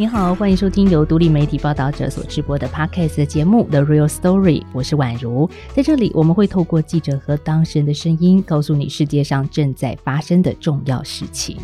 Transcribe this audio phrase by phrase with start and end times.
[0.00, 5.46] 你好，欢迎收听由独立媒体报道者所直播的 Podcast 节目《The Real Story》，我是宛如。
[5.74, 11.58] 在这里，我们会透过记者和当事人的声音，告诉你世界上正在发生的重要事情。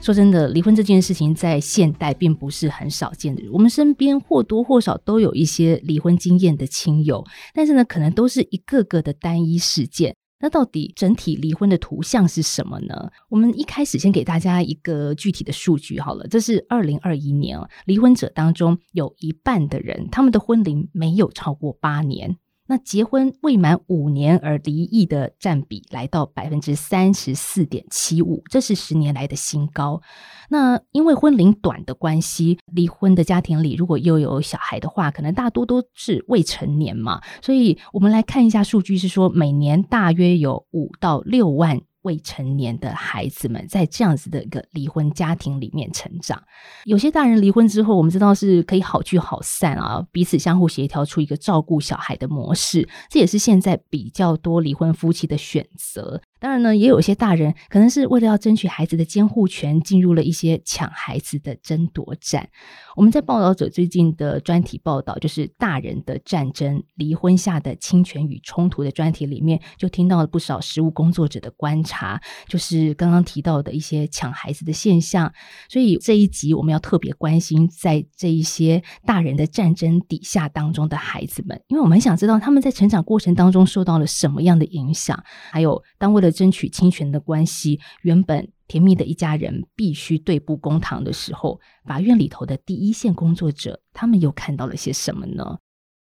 [0.00, 3.44] 说真的，离婚这件事情在现代并不是很少见的。
[3.52, 7.24] 我们身边或多或少都有一些离婚经验的亲友，
[7.54, 10.16] 但是呢，可能都是一个个的单一事件。
[10.42, 13.10] 那到底整体离婚的图像是什么呢？
[13.28, 17.56] 我们一开始先给大家一个具体的数据好了，这是二零二一年
[17.86, 22.36] 离婚者当中有一半的人，他们的婚龄没有超过八年。
[22.66, 30.00] 那结婚未满五年而离异的占比来到百分之三十四点七五，这是十年来的新高。
[30.48, 37.20] 那因为婚龄短的关系，离婚的家庭里如果又有小孩的话，可能大多都是未成年嘛。
[37.42, 41.80] 所以我们来看一下数据，是说每年大约有五到六万。
[42.02, 46.42] 未成年的孩子们在这样子的一个离婚家庭里面成长，
[46.84, 56.20] 有些大人离婚之后，我们知道是可以好聚好散啊，彼此相互协调出一个照顾小孩的模式，这也是现在比较多离婚夫妻的选择。
[56.42, 62.48] 当然呢，也有一些大人可能是为了要争取孩子的监护权，进入了一些抢孩子的争夺战。
[62.96, 75.32] 我们在报道者最近的专题报道，就是《大人的战争：离婚下的侵权与冲突》的专题里面，就听到了不少实务工作者的观察，就是刚刚提到的一些抢孩子的现象。
[75.68, 95.58] 所以这一集我们要特别关心在这一些大人的战争底下当中的孩子们，因为我们很想知道他们在成长过程当中受到了什么样的影响，还有当为了争取侵权的关系，原本甜蜜的一家人必须对簿公堂的时候，法院里头的第一线工作者，他们又看到了些什么呢？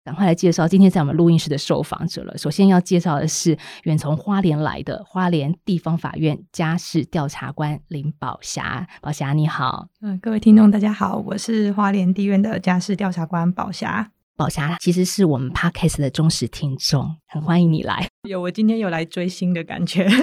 [0.04, 2.38] 赶快来介绍今天在我们录音室的受访者了。
[2.38, 8.88] 首先要介绍的是远从花莲来的花莲地方法院家事调查官林宝霞。
[9.02, 14.14] 宝霞你好，嗯，各位听众大家好，我是花莲地院的家事调查官宝霞。
[14.38, 18.08] 宝霞其实是我们 Podcast 的忠实听众，很欢迎你来。
[18.30, 20.08] 有，我今天有来追星的感觉。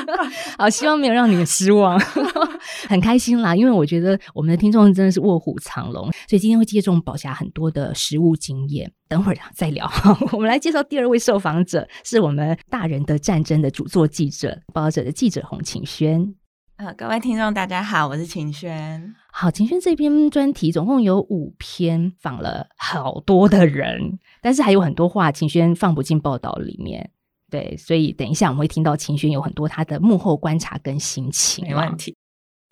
[0.58, 1.98] 好，希望没有让你们失望，
[2.86, 3.56] 很开心啦。
[3.56, 8.92] 因为我觉得我们的听众真的是卧虎藏龙，所以今天会借重宝霞很多的实物经验。
[9.08, 9.90] 等会儿再聊。
[10.32, 16.34] 我们来介绍第二位受访者，是我们《大人的战争》的主作记者、报道者的记者洪晴轩。
[16.82, 19.14] 呃，各位听众，大家好，我是秦轩。
[19.30, 27.10] 好，秦轩这篇专题总共有五篇，访了好多的人，但是还有很多话秦轩放不进报道里面。
[27.50, 31.62] 对，所以等一下我们会听到秦轩有很多他的幕后观察跟心情。
[31.68, 32.16] 没问题。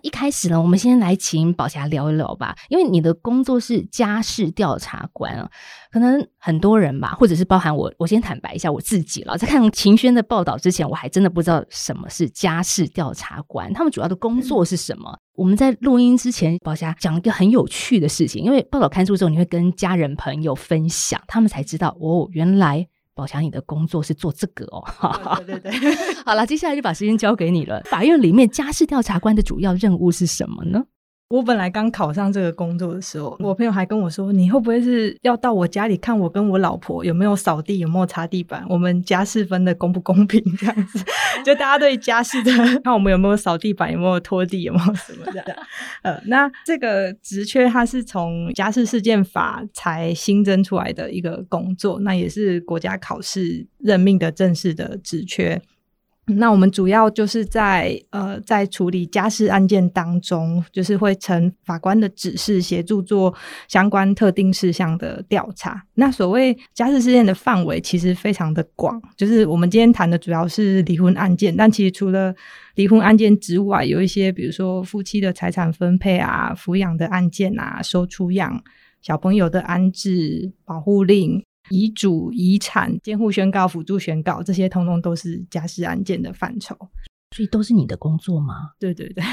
[0.01, 5.49] 一开始呢，我们先来请宝霞聊一聊吧，因为你的工作是家事调查官啊，
[5.91, 15.17] 可能很多人吧，或者是包含我，我先坦白一下我自己了，在看晴轩的报道之前，我还真的不知道什么是家事调查官，他们主要的工作是什么？
[15.35, 22.87] 我们在录音之前，宝霞讲一个很有趣的事情，因为报道刊出之后，你会跟家人朋友分享，他们才知道哦，原来。
[23.19, 24.81] 宝强，你的工作是做这个哦。
[25.45, 27.81] 对对对，好了，接下来就把时间交给你了。
[27.81, 30.85] 法院里面家事调查官的主要任务是什么呢？
[31.29, 38.65] 我本来刚考上这个工作的时候，我朋友还跟我说：“你会不会是要到我家里看我跟我老婆有没有扫地、有没有擦地板？
[38.67, 40.43] 我们家事分的公不公平？
[40.57, 40.97] 这样子，
[41.45, 42.51] 就大家对家事的
[42.83, 45.55] 看我们有没有扫地板、有没有拖地、有没有什么的。
[46.01, 55.61] 呃，那这个职缺它是从家事事件法才新增出来的一个工作，那也是国家考试任命的正式的职缺。”
[56.35, 63.33] 那我们主要就是在呃，在处理家事案件当中，就是会呈法官的指示，协助做
[63.67, 65.83] 相关特定事项的调查。
[65.95, 72.33] 那所谓家事事件的范围其实非常的广，就是我们今天谈的主要是离婚案件，但其实除了
[72.75, 78.63] 离婚案件之外，有一些比如说夫妻的财产分配啊、抚养的案件啊、收出养
[79.01, 81.43] 小朋友的安置、保护令。
[81.69, 86.75] 遗嘱、遗产、监护宣告、辅助宣告，这些通通都是家事案件的范畴，
[87.35, 88.71] 所以都是你的工作吗？
[88.79, 89.23] 对对 对，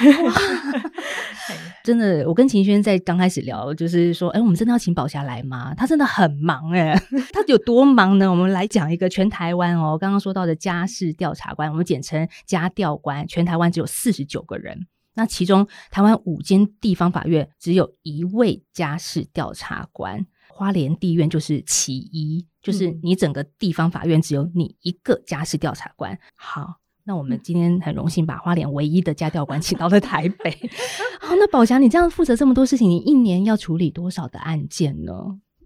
[1.84, 5.72] 真的，我跟秦轩在刚开始聊，就是说，哎，我们真的要请宝霞来吗？
[5.74, 6.94] 他真的很忙哎，
[7.32, 8.30] 他有多忙呢？
[8.30, 20.26] 我们来讲一个全台湾哦，刚刚说到的家事调查官，我们简称家调官，全台湾只有四十九个人，那其中台湾五间地方法院只有一位家事调查官。
[20.56, 26.18] 花莲地院就是其一，就是你整个地方法院只有你一个家事调查官。
[26.34, 30.50] 好，那我们今天很荣幸把花莲唯一的家调官 请到了台北。
[31.20, 35.12] 好，那宝霞，你这样负责这么多事情，你一年要处理多少的案件呢？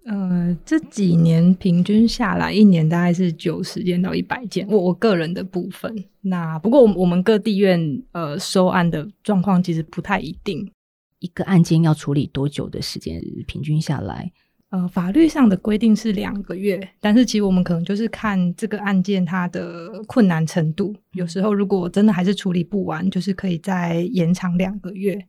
[0.06, 4.66] 呃，这几年平均下来，一年大概是九十件到一百件。
[4.68, 10.68] 我我个人的部分，那不过我们我们各地院呃收案的状况其实不太一定。
[11.20, 13.22] 一个案件要处理多久的时间？
[13.46, 14.32] 平均下来，
[14.70, 25.26] 呃，法律上的规定是两个月，但是其实我们可能就是看这个案件它的困难程度，有时候如果真的还是处理不完，就是可以再延长两个月。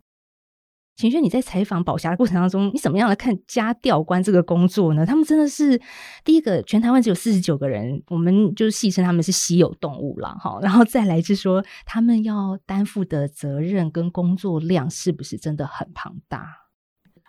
[0.97, 5.03] 晴轩，你在采访宝霞的过程当中，你怎么样来看家调官这个工作呢？
[5.03, 5.81] 他们真的是
[6.23, 10.59] 第一个，全台湾只有四十九个人，我们就是戏称他们是稀有动物了哈。
[10.61, 16.60] 然后再来就是说，他们要担负的责任跟工作量是不是真的很庞大？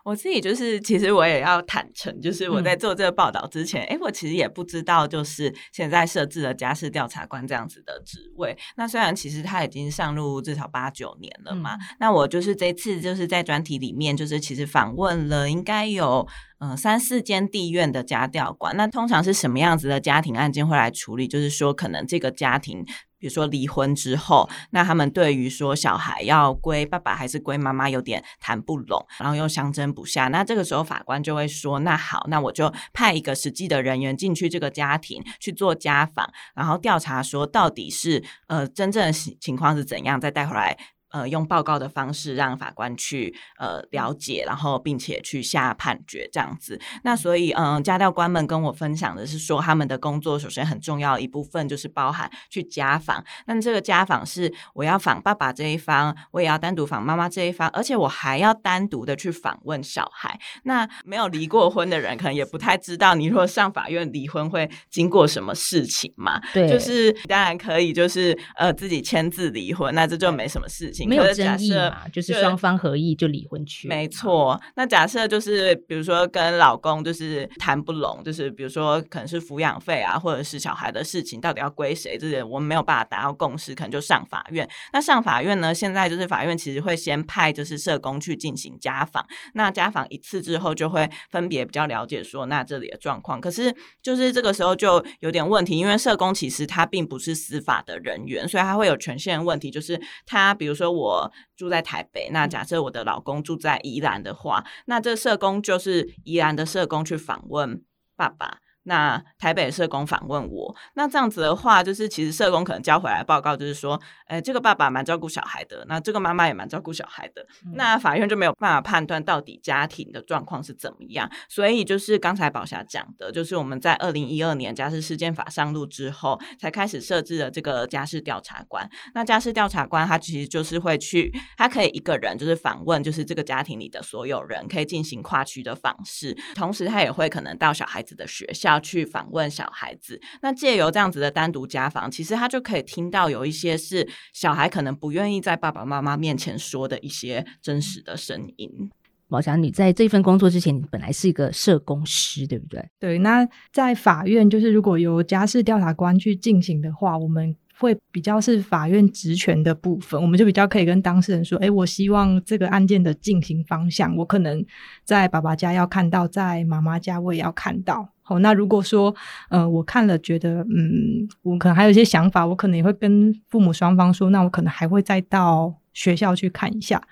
[0.04, 8.56] 我自己就是，其实我也要坦诚，就是我在做这个报道之前，哎、嗯，我其实也不知道，就是现在设置了家事调查官这样子的职位。
[8.76, 16.26] 那虽然其实他已经上路至少八九年了嘛，嗯、那我就是这次就是在专题里面，就是其实访问了应该有
[16.60, 18.76] 嗯三四间地院的家调官。
[18.76, 21.28] 那通常是什么样子的家庭案件会来处理？
[21.28, 22.84] 就是说，可能这个家庭。
[23.22, 30.26] 比如说离婚之后，那他们对于说小孩要归爸爸还是归妈妈有点谈不拢，然后又相争不下。
[30.26, 40.76] 那这个时候法官就会说：“那好，那我就派一个实际的人员进去这个家庭去做家访，然后调查说到底是呃真正的情况是怎样，再带回来。”
[41.12, 46.80] 呃，用报告的方式让法官去呃了解，然后并且去下判决这样子。
[47.04, 53.22] 那所以，嗯、呃，家教官们跟我分享的是说，他们的工作首先很重要一部分就是包含去家访。
[53.46, 60.40] 那这个家访是我要访爸爸这一方，我也要单独访妈妈这一方，而且我还要单独的去访问小孩。
[60.64, 66.40] 那没有离过婚的人可能也不太知道，你如果上法院离婚会经过什么事情嘛？
[66.54, 71.01] 对，就是当然可以，就是呃自己签字离婚，那这就没什么事情。
[71.06, 73.88] 没有争议嘛，就是双方合意就离婚去。
[73.88, 84.68] 没错，那假设就是比如说跟老公就是谈不拢，就是比如说可能是抚养费啊，或者是小孩的事情到底要归谁，这些我们没有办法达到共识，可能就上法院。
[84.92, 93.40] 那上法院呢，现在就是法院其实会先派就是社工去进行家访，那家访一次之后就会分别比较了解说那这里的状况。
[93.40, 100.91] 可是就是这个时候就有点问题，因为社工其实他并不是司法的人员，所以他会有权限问题，就是他比如说。
[100.92, 107.82] 我住在台北，那假设我的老公住在宜兰的话，那这社工就是宜兰的社工去访问
[108.16, 108.61] 爸爸。
[108.84, 121.30] 那台北社工访问我，那这样子的话，就是其实社工可能交回来报告就是说，哎，这个爸爸蛮照顾小孩的，那这个妈妈也蛮照顾小孩的，嗯、那法院就没有办法判断到底家庭的状况是怎么样。
[121.48, 128.88] 所以就是刚才宝霞讲的，就是我们在二零一二年家事事件法上路之后，才开始设置了这个家事调查官。
[129.14, 138.71] 那家事调查官他其实就是会去，他可以一个人就是访问，就是这个家庭里的所有人，可以进行跨区的访视，同时他也会可能到小孩子的学校。
[138.72, 148.90] 要去访问小孩子，那借由这样子的单独家访，其实他就可以听到有一些是小孩可能不愿意在爸爸妈妈面前说的一些真实的声音。
[149.28, 152.86] 宝强，你在这份工作之前，你本来是一个社工师，对不对？
[153.00, 153.18] 对。
[153.20, 164.62] 那在法院，就是如果由家事调查官去进行的话，我们会比较是法院职权的部分，我们就比较可以跟当事人说：“哎，我希望这个案件的进行方向，我可能
[165.02, 169.14] 在爸爸家要看到，在妈妈家我也要看到。”好，那如果说，
[169.50, 177.02] 呃，我看了觉得，嗯，我可能还有一些想法，我可能也会跟父母双方说，那我可能还会再到学校去看一下，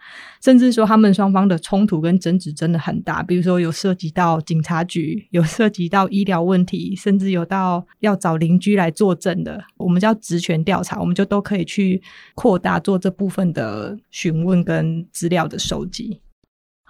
[0.43, 12.01] 甚至说他们双方的冲突跟争执真的很大，比如说有涉及到警察局，有涉及到医疗问题，甚至有到要找邻居来作证的，我们叫职权调查，我们就都可以去
[12.35, 16.23] 扩大做这部分的询问跟资料的收集。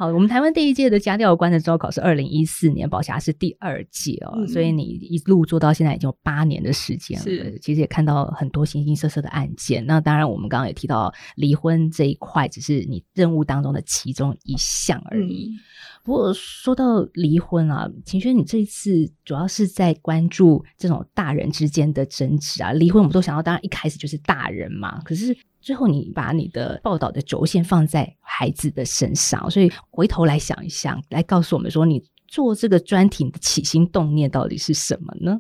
[0.01, 7.25] 好，我们台湾第一届的家教官的招考是二零一四年，宝霞是第二届哦，嗯、所以你一路做到现在已经有八年的时间了。
[7.25, 9.85] 是，其实也看到很多形形色色的案件。
[9.85, 15.51] 那当然，我们刚刚也提到离婚这一块，只是你任务当中的其中一项而已。
[15.51, 15.61] 嗯、
[16.03, 22.73] 不过说到离婚啊，秦轩，你这一次主要是在关注这种大人之间的争执啊。
[22.73, 25.37] 离婚，我们都想到，当然一开始就是大人嘛，可是。
[25.63, 35.39] 最后，你把你的报道的轴线放在孩子的身上，所以回头来想一想，来告诉我们说，你做这个专题的起心动念到底是什么呢？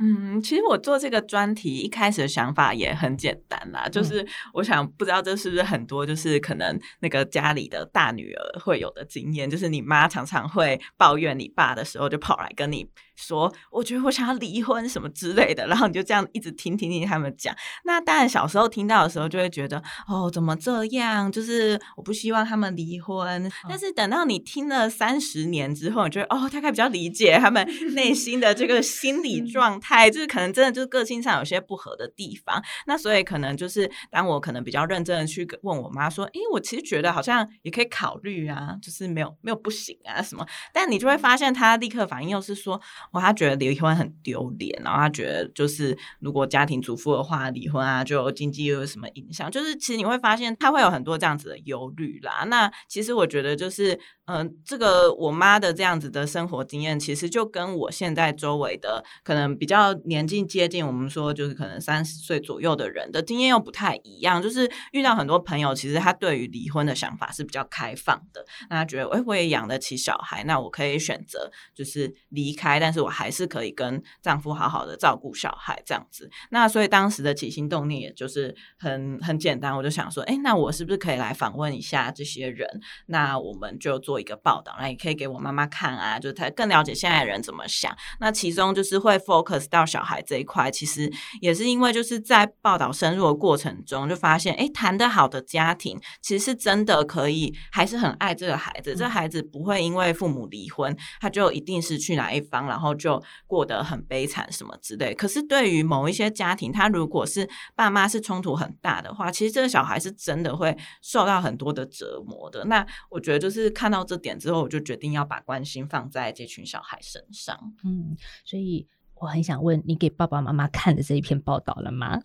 [0.00, 17.52] 嗯，其实我做这个专题一开始的想法也很简单啦，就是我想不知道这是不是很多就是可能那个家里的大女儿会有的经验，就是你妈常常会抱怨你爸的时候，就跑来跟你说，我觉得我想要离婚什么之类的，然后你就这样一直听听听他们讲。
[17.84, 21.30] 那当然小时候听到的时候就会觉得哦，怎么这样？
[21.32, 23.50] 就是我不希望他们离婚。
[23.68, 29.87] 但是等到你听了三十年之后，你觉得哦，大概比较理解他们内心的这个心理状态。
[29.88, 42.78] 嗨，就是可能真的就是个性上有些不合的地方，那所以可能就是当我可能比较认真的去问我妈说，诶，我其实觉得好像也可以考虑啊，就是没有没有不行啊什么，但你就会发现她立刻反应又是说，
[43.12, 52.44] 哇，她觉得离婚很丢脸，然后她觉得就是如果家庭主妇的话离婚啊，就经济又有什么影响，就是其实你会发现她会有很多这样子的忧虑啦。
[52.48, 53.98] 那其实我觉得就是。
[54.30, 64.42] 嗯、这个我妈的这样子的生活经验，其实就跟我现在周围的可能比较年纪接近，我们说就是可能三十岁左右的人的经验又不太一样。
[64.42, 68.44] 就是遇到很多朋友，其实他对于离婚的想法是比较开放的。
[68.68, 76.28] 那他觉得，哎，我也养得起小孩，那我可以选择就是离开，但是我还是可以跟丈夫好好的照顾小孩这样子。
[76.50, 82.68] 那所以当时的起心动念，也就是很很简单，我就想说，哎，那我是不是可以来访问一下这些人？
[83.06, 84.17] 那我们就做。
[84.18, 87.94] 一个报道，那也可以给我妈妈看啊，就她更了解现在的人怎么想。
[88.18, 98.96] 那其中就是会 focus 到小孩这一块，其实也是因为就是在报道深入的过程中，就发现，哎，谈得好的家庭，其实是真的可以，还是很爱这个孩子。
[98.96, 105.14] 这孩子不会因为父母离婚，他就一定是去哪一方，然后就过得很悲惨什么之类。
[105.14, 112.64] 可是对于某一些家庭，他如果是爸妈是冲突很大的话，其实这个小孩是真的会受到很多的折磨的。
[112.64, 114.07] 那我觉得就是看到。
[114.08, 117.74] 这点之后，我就决定要把关心放在这群小孩身上。
[117.84, 122.22] 嗯，所以我很想问你，给爸爸妈妈看的这一篇报道了吗？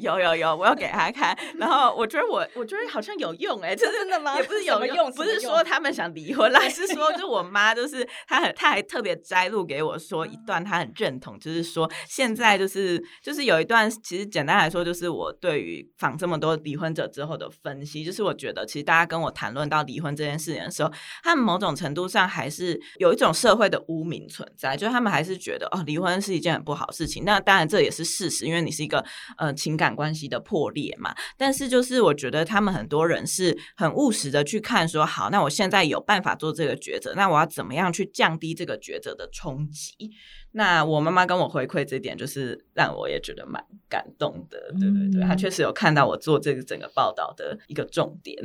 [0.00, 1.36] 有有有，我要给他看。
[1.56, 4.36] 然后我觉得我我觉得好像有用哎、欸，这真的吗？
[4.36, 27.24] 也不是有用，用不是说他们想离婚啦，是说就我妈就是她很，她还特别摘录给我说一段，她很认同，就是说现在就是就是有一段，其实简单来说就是我对于访这么多离婚者之后的分析，就是我觉得其实大家跟我谈论到离婚这件事情的时候，他们某种程度上还是有一种社会的污名存在，就是他们还是觉得哦离婚是一件很不好的事情。
[27.24, 29.02] 那当然这也是事实，因为你是一个
[29.38, 39.94] 呃情感关系的破裂嘛，但是就是我觉得他们很多人是很务实的去看说，好，那我现在有办法做这个抉择，那我要怎么样去降低这个抉择的冲击？
[40.52, 44.58] 那我妈妈跟我回馈这点，就是让我也觉得蛮感动的。
[44.80, 48.36] 对对对，她确实有看到我做这个整个报道的一个重点。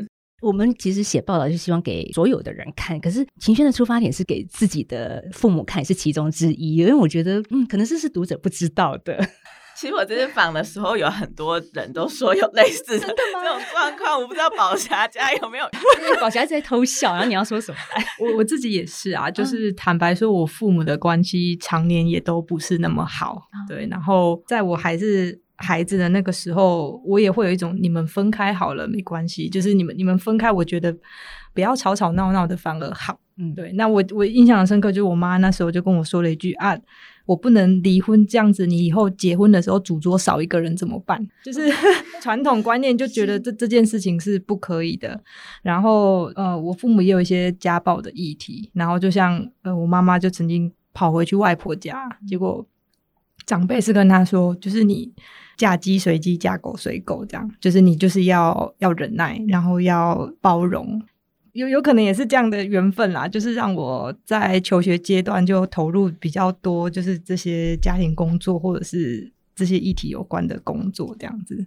[0.42, 9.18] 我们其实写报道就希望给所有的人看，可是秦轩的出发点是给自己的父母看，是其中之一，因为我觉得，嗯，可能这是读者不知道的。
[9.76, 15.70] 其实我这次访的时候，有很多人都说有类似的这种状况，我不知道宝霞家有没有？
[16.20, 17.78] 宝霞在偷笑，然后你要说什么？
[18.20, 23.86] 我我自己也是啊，就是坦白说，我父母的关系常年也都不是那么好，对。
[23.92, 30.96] 然后在我还是孩子的那个时候，我也会有一种你们分开好了没关系，就是你们你们分开，我觉得
[31.54, 33.20] 不要吵吵闹闹的反而好。
[33.38, 33.74] 嗯，对。
[33.74, 36.78] 那我我印象很深刻，就是我妈那时候就跟我说了一句啊。
[37.26, 41.26] 我不能离婚这样子，你以后结婚的时候主桌少一个人怎么办？
[41.44, 41.72] 就是
[42.22, 45.22] 传统观念就觉得这这件事情是不可以的。
[45.62, 52.66] 然后呃，我父母也有一些家暴的议题，然后就像呃，我妈妈就曾经跑回去外婆家，结果
[53.46, 55.12] 长辈是跟她说，就是你
[55.58, 61.02] 嫁鸡随鸡，嫁狗随狗这样，就是你就是要要忍耐，然后要包容。
[61.56, 71.66] 有有可能也是这样的缘分啦，就是让我在求学阶段就投入比较多，就是这些家庭工作或者是这些议题有关的工作这样子。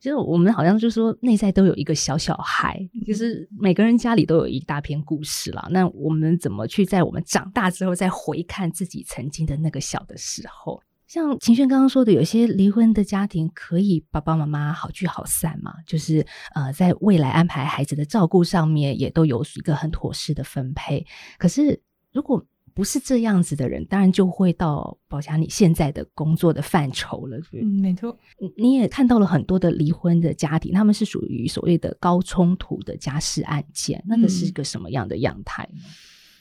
[0.00, 5.68] 其实我们好像就是说内在都有一个小小孩，就是每个人家里都有一大篇故事啦。
[5.70, 10.82] 那我们怎么去在我们长大之后再回看自己曾经的那个小的时候？
[11.06, 21.06] 像秦轩刚刚说的，有些离婚的家庭可以爸爸妈妈好聚好散嘛，就是呃，在未来安排孩子的照顾上面也都有一个很妥适的分配。
[21.38, 21.78] 可是
[22.10, 27.38] 如果不是这样子的人，当然就会到宝霞你现在的工作的范畴了。
[27.52, 28.18] 嗯，没错。
[28.56, 35.68] 你也看到了很多的离婚的家庭，他们是属于所谓的高冲突的家事案件，那个是一个什么样的样态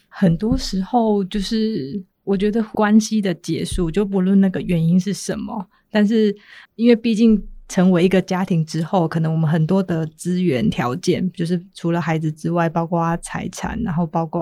[0.08, 2.03] 很多时候就是。
[2.24, 6.36] 我觉得关系的结束，就不论那个原因是什么，但是
[6.75, 14.42] 因为毕竟成为一个家庭之后，可能我们很多的资源条件，就是除了孩子之外，包括财产，然后包括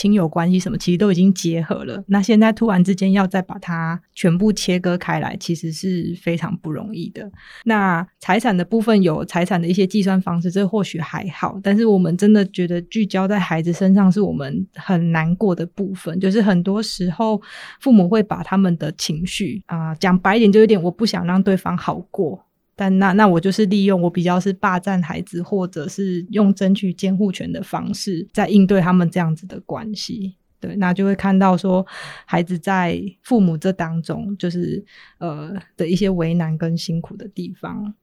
[0.00, 2.02] 亲友关系什么，其实都已经结合了。
[2.06, 7.30] 那现在突然之间要再把它全部切割开来，其实是非常不容易的。
[7.64, 11.60] 那财产的部分有财产的一些计算方式，这或许还好。
[11.62, 16.18] 但是我们真的觉得聚焦在孩子身上，是我们很难过的部分。
[16.18, 17.38] 就是很多时候，
[17.78, 22.46] 父母会把他们的情绪啊，讲白一点，就有点我不想让对方好过。
[22.80, 30.34] 但那那我就是利用我比较是霸占孩子，或者是用争取监护权的方式，在应对他们这样子的关系。
[30.58, 31.86] 对，那就会看到说，
[32.24, 34.82] 孩子在父母这当中，就是
[35.18, 37.94] 呃的一些为难跟辛苦的地方。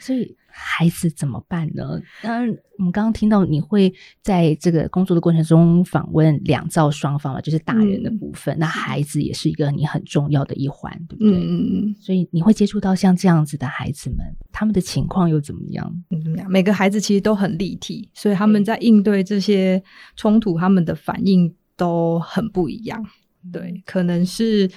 [0.00, 2.00] 所以孩子怎么办呢？
[2.22, 11.32] 当然，我们刚刚听到你会在这个工作的过程中访问两造双方嘛，就是大人的部分，嗯、那孩子也是一个你很重要的一环，对不对？
[11.32, 11.96] 嗯嗯。
[12.00, 14.18] 所以你会接触到像这样子的孩子们，
[14.52, 16.02] 他们的情况又怎么样？
[16.10, 16.50] 嗯，怎么样？
[16.50, 19.82] 每个孩子其实都很立体，所以他们在应对这些
[20.16, 23.04] 冲突，他们的反应都很不一样。
[23.52, 24.70] 对，可能是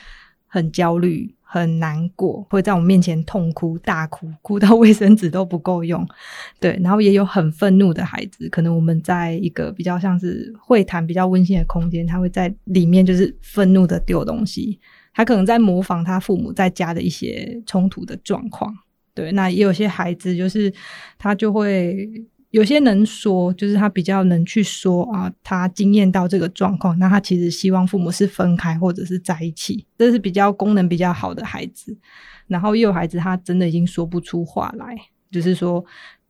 [0.45, 1.36] 很焦虑。
[1.49, 6.05] 很难过，会在我面前痛哭大哭，哭到卫生纸都不够用。
[6.59, 14.77] 对，然后也有很愤怒的孩子，可能我们在一个比较像是会谈、比较温馨的空间，他会在里面就是愤怒的丢东西。
[15.13, 18.75] 他可能在模仿他父母在家的一些冲突的状况。
[19.13, 20.71] 对，那也有些孩子就是
[21.17, 22.09] 他就会。
[22.51, 31.97] 有些能说，就是他比较能去说啊，他经验到这个状况，那他其实希望父母是分开或者是在一起，这是比较功能比较好的孩子。
[32.47, 34.95] 然后也有孩子，他真的已经说不出话来，
[35.29, 35.83] 就是说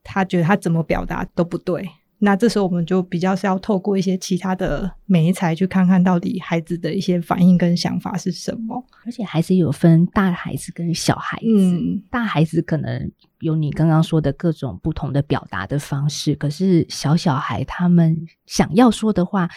[0.03, 1.87] 他觉得他怎么表达都不对。
[2.19, 8.83] 那这时候我们就比较是要透过一些其他的媒材去看看到底孩子的一些反应跟想法是什么。
[9.05, 19.47] 而且孩子有分大孩子跟小孩子，嗯，大孩子可能有你刚刚说的各种不同的表达的方式，可是小小孩他们想要说的话，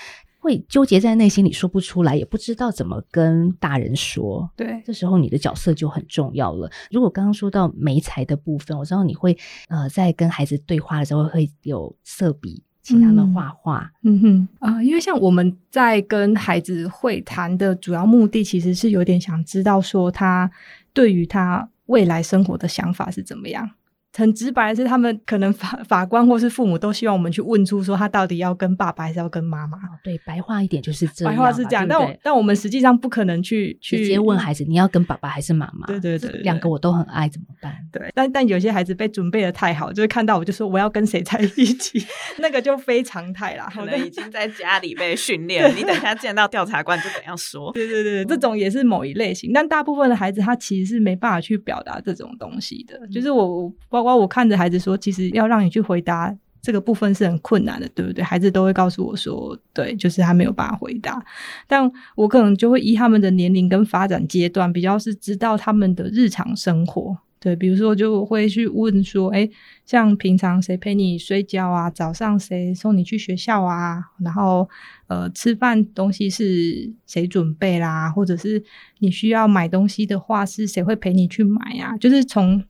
[0.41, 4.51] 会纠结在内心里说不出来，也不知道怎么跟大人说。
[4.57, 6.69] 对，这时候你的角色就很重要了。
[6.91, 9.37] 如果刚刚说到媒材的部分，我知道你会
[9.69, 13.93] 呃在跟孩子对话的时候会有色笔，请他们画画。
[14.03, 20.51] 嗯，嗯哼啊、呃，因为像我们在跟孩子会谈的主要目的，其实是有点想知道说他
[20.95, 23.71] 对于他未来生活的想法是怎么样。
[24.17, 29.79] 很直白的是，他们可能法法官或是父母都希望我们去问出说他到底要跟爸爸还是要跟妈妈。
[30.03, 31.33] 对，白话一点就是这样。
[31.33, 35.87] 白话是这样，对对，但但我们实际上不可能去去直接问孩子你要跟爸爸还是妈妈。
[35.87, 37.73] 对对对，对，两个我都很爱，怎么办？
[37.93, 42.05] 对，但但有些孩子被准备的太好，就是看到我就说我要跟谁在一起，
[42.39, 43.69] 那个就非常态啦。
[43.73, 47.73] 可能已经在家里被训练，你等一下见到调查官就怎样说。
[47.73, 52.99] 对对对，这种也是某一类型，但大部分的孩子他其实是没办法去表达这种东西的。
[53.03, 54.81] 嗯、就是我包括我看着孩子。
[54.81, 58.25] 说其实要让你去回答这个部分是很困难的，对不对？
[58.25, 61.23] 孩子都会告诉我说，对，就是他没有办法回答。
[61.67, 67.19] 但我可能就会依他们的年龄跟发展阶段，比较是知道他们的日常生活。
[67.39, 69.51] 对，比如说就会去问说，诶，
[69.87, 71.91] 像平常谁陪你睡觉啊？
[71.91, 74.03] 早上谁送你去学校啊？
[74.23, 74.69] 然后
[75.09, 78.11] 呃，吃饭东西是谁准备啦？
[78.11, 78.63] 或者是
[78.99, 81.97] 你需要买东西的话，是谁会陪你去买啊？
[81.97, 82.63] 就是从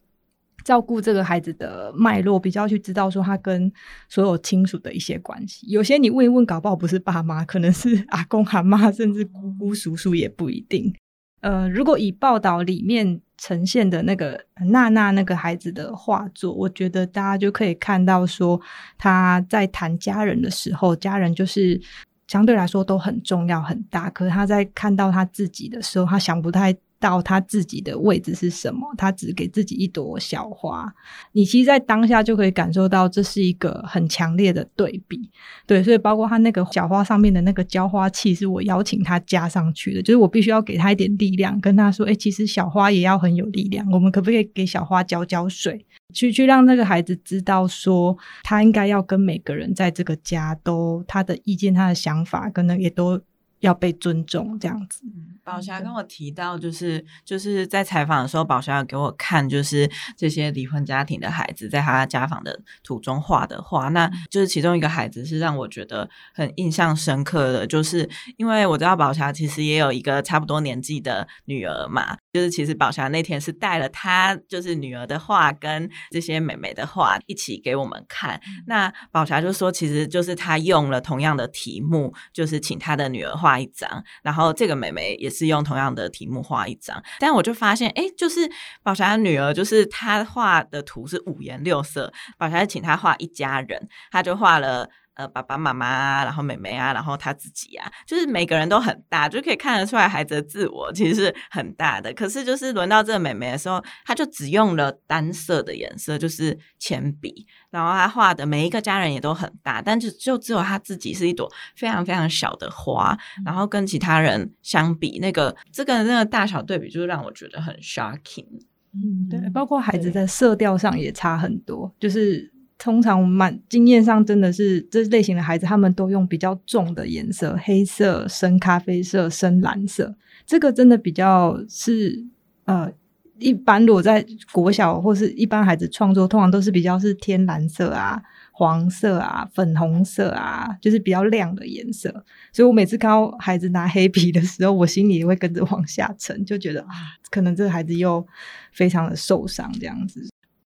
[0.71, 3.73] 照顾这个孩子的脉络，比较去知道说他跟
[4.09, 5.67] 所有亲属的一些关系。
[5.67, 10.95] 有些你问一问，搞不好不是爸妈，可能是阿公阿妈，甚至姑姑叔叔也不一定。
[11.41, 18.61] 呃，如果以报道里面呈现的那个娜娜那个孩子的画作，我觉得大家就可以看到说
[18.97, 21.81] 他在谈家人的时候，家人就是
[22.29, 24.09] 相对来说都很重要很大。
[24.11, 26.73] 可是他在看到他自己的时候，他想不太。
[27.01, 28.87] 到他自己的位置是什么？
[28.97, 30.95] 他只给自己一朵小花。
[31.33, 35.31] 你其实，在当下就可以感受到，这是一个很强烈的对比。
[35.67, 43.91] 对，所以包括他那个小花上面的那个浇花器，是我邀请他加上去的，就是我必须要给他一点力量，跟他说：“诶，其实小花也要很有力量。
[43.91, 53.19] 我们可不可以给小花浇浇水，去去让那个孩子知道，说他应该要跟每个人在这个家都他的意见、他的想法，可能也都。”
[53.61, 55.03] 要被尊重，这样子。
[55.45, 63.89] 宝霞跟我提到，就是就是在采访的时候，宝霞有给我看，就是这些离婚家庭的孩子在他家访的途中画的画。
[63.89, 72.17] 那就是其中一个孩子是让我觉得很印象深刻的，就是因为我知道宝霞其实也有一个差不多年纪的女儿嘛。
[72.33, 78.41] 就是其实宝霞那天是带了她就是女儿的画跟这些妹妹的画一起给我们看。
[78.67, 87.03] 那宝霞就说，其实就是她用了同样的题目，就是请她的女儿画一张，然后这个妹妹也是用同样的题目画一张。
[87.19, 88.49] 但我就发现，哎，就是
[88.83, 92.13] 宝霞女儿，就是她画的图是五颜六色。
[92.39, 94.89] 宝霞请她画一家人，她就画了。
[95.21, 102.13] 呃爸爸妈妈啊，然后妹妹啊，然后他自己啊，就是每个人都很大，就可以看得出来孩子的自我其实是很大的。
[102.15, 118.47] 可是就是轮到这个妹妹的时候，她就只用了单色的颜色，就是铅笔，然后她画的每一个家人也都很大，但就就只有她自己是一朵非常非常小的花，然后跟其他人相比，那个这个那个大小对比，就让我觉得很 shocking。
[118.93, 130.17] 嗯，对，包括孩子在色调上也差很多，就是通常蛮经验上真的是这类型的孩子，他们都用比较重的颜色，黑色、深咖啡色、深蓝色，
[130.47, 132.25] 这个真的比较是
[132.65, 132.91] 呃，
[133.39, 138.23] 一般如果在国小或是一般孩子创作，通常都是比较是天蓝色啊。
[138.53, 142.11] 黄色啊，粉红色啊，就是比较亮的颜色。
[142.53, 146.89] 所以我每次看到孩子拿黑笔的时候，我心里也会跟着往下沉，就觉得啊，
[147.31, 148.27] 可能这个孩子又
[148.73, 150.29] 非常的受伤这样子。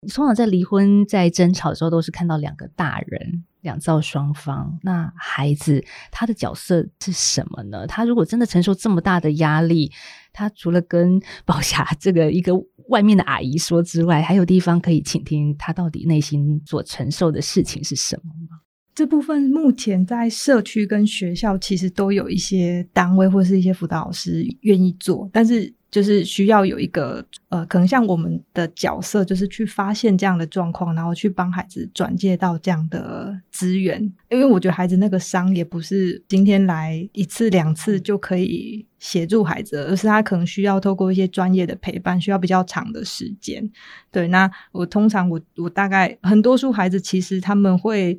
[0.03, 4.77] 你通常在离婚、在争吵的时候，都是看到两个大人，两造双方。
[4.83, 7.87] 那孩子他的角色是什么呢？
[7.87, 9.91] 他如果真的承受这么大的压力，
[10.31, 12.53] 他除了跟宝霞这个一个。
[12.89, 18.59] 外面的阿姨说之外，还有地方可以倾听他到底内心所承受的事情是什么吗？
[18.93, 25.73] 这部分目前在社区跟学校其实都有一些单位或是一些辅导老师愿意做，但是。
[25.93, 34.01] 就是需要有一个呃，可能像我们的角色，就是去发现这样的状况，然后去帮孩子转介到这样的资源。
[34.31, 43.69] 因为我觉得孩子那个伤也不是今天来一次两次就可以协助孩子，而是他可能需要透过一些专业的陪伴，需要比较长的时间。
[44.11, 48.17] 对，那我通常我我大概很多数孩子其实他们会，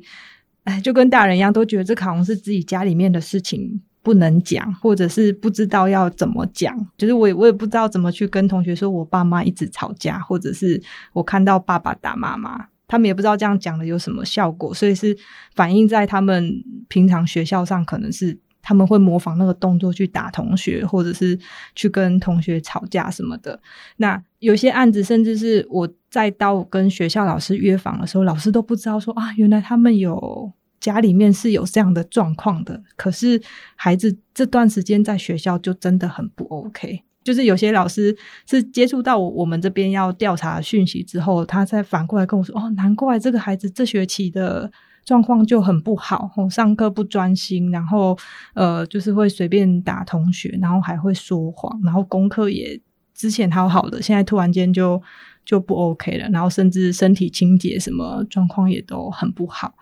[0.63, 3.81] 哎，就跟大人一样，都觉得这可能是自己家里面的事情。
[4.05, 10.79] 不能讲，或者是不知道要怎么讲，就是我也我也不知道怎么去跟同学说，我爸妈一直吵架，或者是
[11.11, 15.17] 我看到爸爸打妈妈，他们也不知道这样讲的有什么效果，所以是
[15.55, 16.53] 反映在他们
[16.87, 21.39] 平常学校上，可能是他们会模仿那个动作去打同学，或者是
[21.73, 23.59] 去跟同学吵架什么的。
[23.97, 30.53] 那有些案子，甚至是我再到跟学校老师约访的时候，老师都不知道说啊，原来他们有。
[30.79, 33.41] 家里面是有这样的状况的，可是
[33.75, 37.03] 孩子这段时间在学校就真的很不 OK。
[37.23, 38.15] 就是有些老师
[38.47, 44.71] 是接触到我我们这边要调查讯息之后，他再反过来跟我说：“哦，难怪这个孩子这学期的
[45.03, 48.15] 状况就很不好，哦，上课不专心，然后
[48.53, 52.79] 呃，就是会随便打同学，然后还会说谎，然后功课也
[53.15, 55.01] 之前好好的，现在突然间就。”
[55.45, 59.73] 就不 OK 了，然后甚至身体清洁什么状况也都很不好，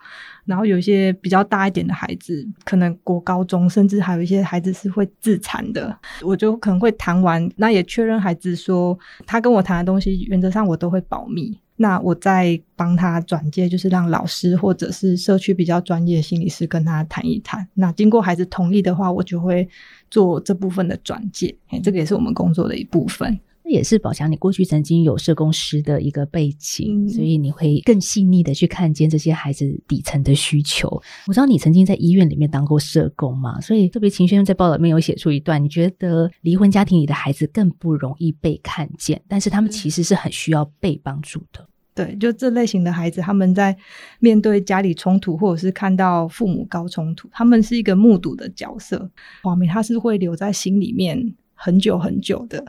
[0.44, 8.96] 然后有一些比较大一点的孩子，可能国高中，甚至还有一些孩子是会自残的，我就可能会谈完，那也确认孩子说
[9.26, 19.66] 他跟我谈的东西，原则上我都会保密，那我再帮他转介，就是让老师或者是社区比较专业的心理师跟他谈一谈，那经过孩子同意的话，我就会
[20.10, 23.40] 做这部分的转介，这个也是我们工作的一部分。
[23.64, 30.86] 这也是宝强，你过去曾经有社工师的一个背景，嗯、所以你会更细腻的去看见这些孩子底层的需求。
[31.26, 41.66] 我知道你曾经在医院里面当过社工嘛，所以特别秦轩在报道里面有写出一段，你觉得离婚家庭里的孩子更不容易被看见，但是他们其实是很需要被帮助的。
[41.94, 43.74] 对，就这类型的孩子，他们在
[44.18, 49.10] 面对家里冲突，或者是看到父母高冲突，他们是一个目睹的角色，
[49.42, 52.62] 画面他是会留在心里面很久很久的。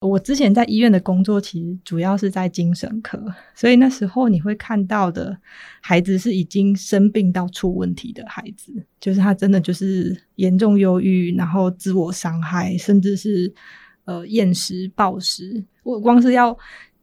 [0.00, 3.22] 我之前在医院的工作，其实主要是在精神科，
[3.54, 5.36] 所以那时候你会看到的
[5.82, 13.52] 孩子是已经生病到出问题的孩子，就是他真的就是严重忧郁，然后自我伤害，甚至是
[14.06, 15.62] 呃厌食、暴食。
[15.82, 16.56] 我光是要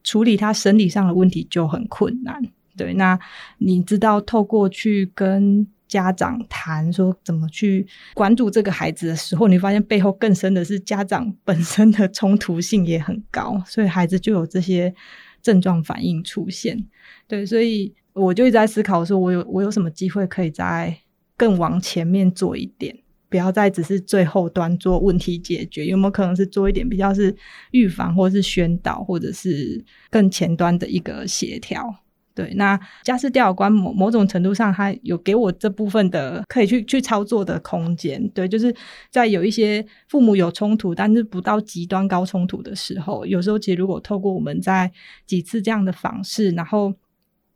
[0.03, 2.41] 处理他生理上的问题就很困难。
[2.75, 3.19] 对，那
[3.59, 14.93] 你知道透过去跟家长谈说怎么去关注这个孩子的时候，你发现背后更深的是家长本身的冲突性也很高，所以孩子就有这些
[15.41, 16.85] 症状反应出现。
[17.27, 20.97] 对，所以我就一直在思考说，我有我有什么机会可以再
[21.37, 22.97] 更往前面做一点，
[23.29, 27.35] 不要再只是最后端做问题解决，有没有可能是做一点比较是
[27.71, 32.03] 预防，或是宣导，或者是更前端的一个协调？
[32.37, 38.29] 对，那家事调查官某某种程度上，他有给我这部分的可以去去操作的空间。
[38.29, 38.71] 对，就是
[39.09, 44.91] 在有一些父母有冲突，但是不到极端高冲突的时候，有时候其实如果透过我们在
[45.25, 46.93] 几次这样的访视，然后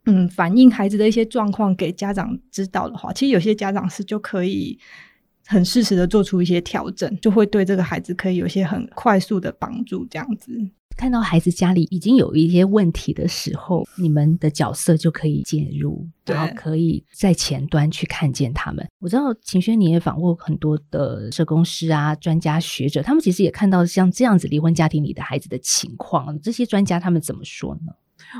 [0.05, 4.79] 嗯反映孩子的一些状况给家长知道的话，其实有些家长是就可以
[5.45, 10.59] 很适时的做出一些调整，就会对这个孩子可以有些很快速的帮助，这样子。
[10.95, 18.87] 看到孩子家里已经有一些问题的时候，你们的角色就可以介入，然后可以在前端去看见他们。
[18.99, 27.93] 我知道秦轩你也访过很多的社工师啊、专家学者，他们其实也看到像这样子离婚家庭里的孩子的情况，这些专家他们怎么说呢？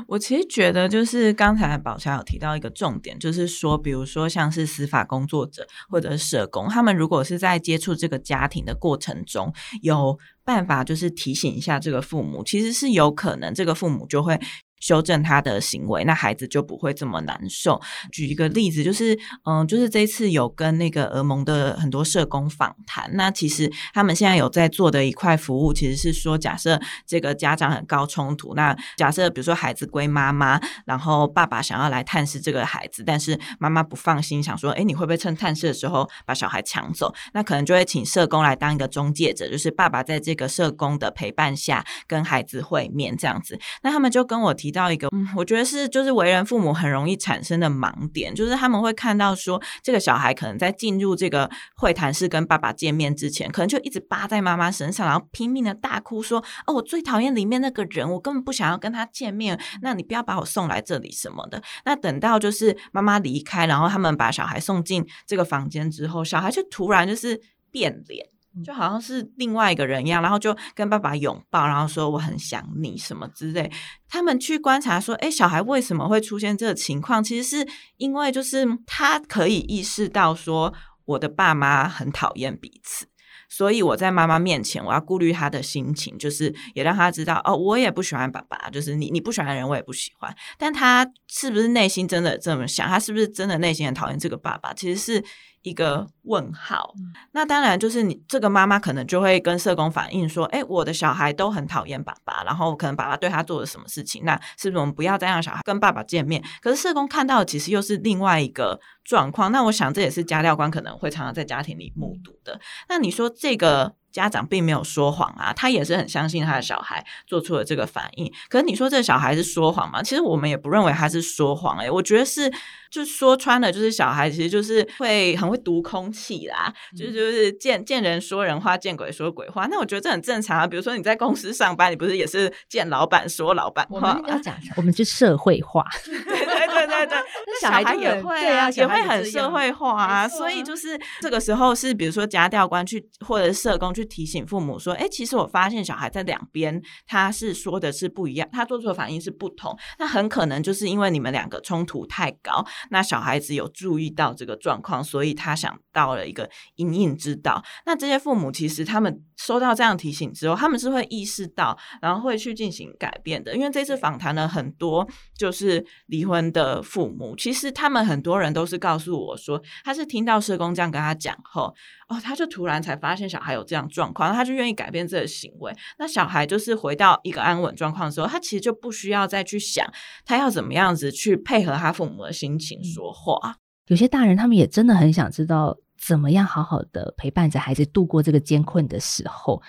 [0.06, 9.52] 我其实觉得，就是刚才宝强有提到一个重点，就是说，比如说像是司法工作者或者社工，他们如果是在接触这个家庭的过程中，
[9.82, 14.40] 有办法就是提醒一下这个父母，其实是有可能这个父母就会。
[14.82, 17.80] 修正他的行为，那孩子就不会这么难受。
[18.10, 37.14] 举一个例子，就是嗯，就是这次有跟那个俄盟的很多社工访谈，那其实他们现在有在做的一块服务，其实是说，假设这个家长很高冲突，那假设比如说孩子归妈妈，然后爸爸想要来探视这个孩子，但是妈妈不放心，想说，诶，你会不会趁探视的时候把小孩抢走？
[37.34, 43.56] 那可能就会请社工来当一个中介者，就是爸爸在这个社工的陪伴下跟孩子会面这样子。
[43.84, 44.71] 那他们就跟我提。
[44.72, 59.60] 到一个，嗯，我觉得是就是为人父母很容易产生的盲点，就是他们会看到说，这个小孩可能在进入这个会谈室跟爸爸见面之前，可能就一直扒在妈妈身上，然后拼命的大哭说：“哦，我最讨厌里面那个人，我根本不想要跟他见面。
[59.82, 68.26] 那你不要把我送来这里什么的。”那等到就是妈妈离开，然后他们把小孩送进这个房间之后，小孩就突然就是变脸。
[68.64, 73.70] 就好像是另外一个人一样，然后就跟爸爸拥抱，然后说我很想你什么之类。
[74.08, 77.24] 他们去观察说，诶，小孩为什么会出现这个情况？
[77.24, 80.74] 其实是因为就是他可以意识到说，
[81.06, 83.06] 我的爸妈很讨厌彼此，
[83.48, 90.34] 所以我在妈妈面前我要顾虑他的心情，就是也让他知道哦，我也不喜欢爸爸，就是你你不喜欢的人我也不喜欢。
[90.58, 92.86] 但他是不是内心真的这么想？
[92.86, 94.74] 他是不是真的内心很讨厌这个爸爸？
[94.74, 95.24] 其实是。
[95.62, 96.94] 一个问号，
[97.32, 106.42] 那当然就是你这个妈妈可能就会跟社工反映说，诶，我的小孩都很讨厌爸爸，然后可能爸爸对他做了什么事情，那是不是我们不要再让小孩跟爸爸见面？
[106.60, 112.60] 可是社工看到的其实又是另外一个状况，那我想这也是家教官可能会常常在家庭里目睹的。
[112.88, 113.94] 那你说这个？
[114.12, 118.30] 家长并没有说谎啊，他也是很相信他的小孩做出了这个反应。
[118.50, 120.02] 可是你说这个小孩是说谎吗？
[120.02, 122.52] 其实我们也不认为他是说谎，欸，诶我觉得是，
[122.92, 129.66] 就说穿了，就是小孩其实就是会很会读空气啦，嗯、就是就是见见人说人话，见鬼说鬼话。
[129.66, 130.66] 那我觉得这很正常啊。
[130.66, 133.96] 比如说你在公司上班，你不是也是见老板说老板话？
[133.96, 135.84] 我们要讲， 我们是社会化。
[136.04, 137.18] 对对对对对，
[137.60, 140.28] 小孩也会啊，也会很社会化啊。
[140.28, 144.02] 所以就是这个时候是，比如说家教官去或者是社工去。
[144.12, 149.74] 提醒父母说：“哎，其实我发现小孩在两边，他是说的是不一样，他做出的反应是不同。
[149.98, 157.62] 那很可能就是因为你们两个冲突太高，那小孩子有注意到这个状况，所以他想到了一个隐隐之道。
[157.86, 163.54] 那这些父母其实他们收到这样提醒之后，他们是会意识到，然后会去进行改变的。
[163.56, 171.74] 因为这次访谈了很多就是离婚的父母，其实他们很多人都是告诉我说，他是听到社工这样跟他讲后。”
[172.12, 175.72] 哦，他就突然才发现小孩有这样状况，他就愿意改变这个行为。
[175.98, 179.86] 那小孩就是回到一个安稳状况的时候，他其实就不需要再去想
[180.26, 183.56] 他要怎么样子去配合他父母的心情说话。
[183.86, 189.62] 有些大人他们也真的很想知道怎么样好好的陪伴着孩子度过这个艰困的时候。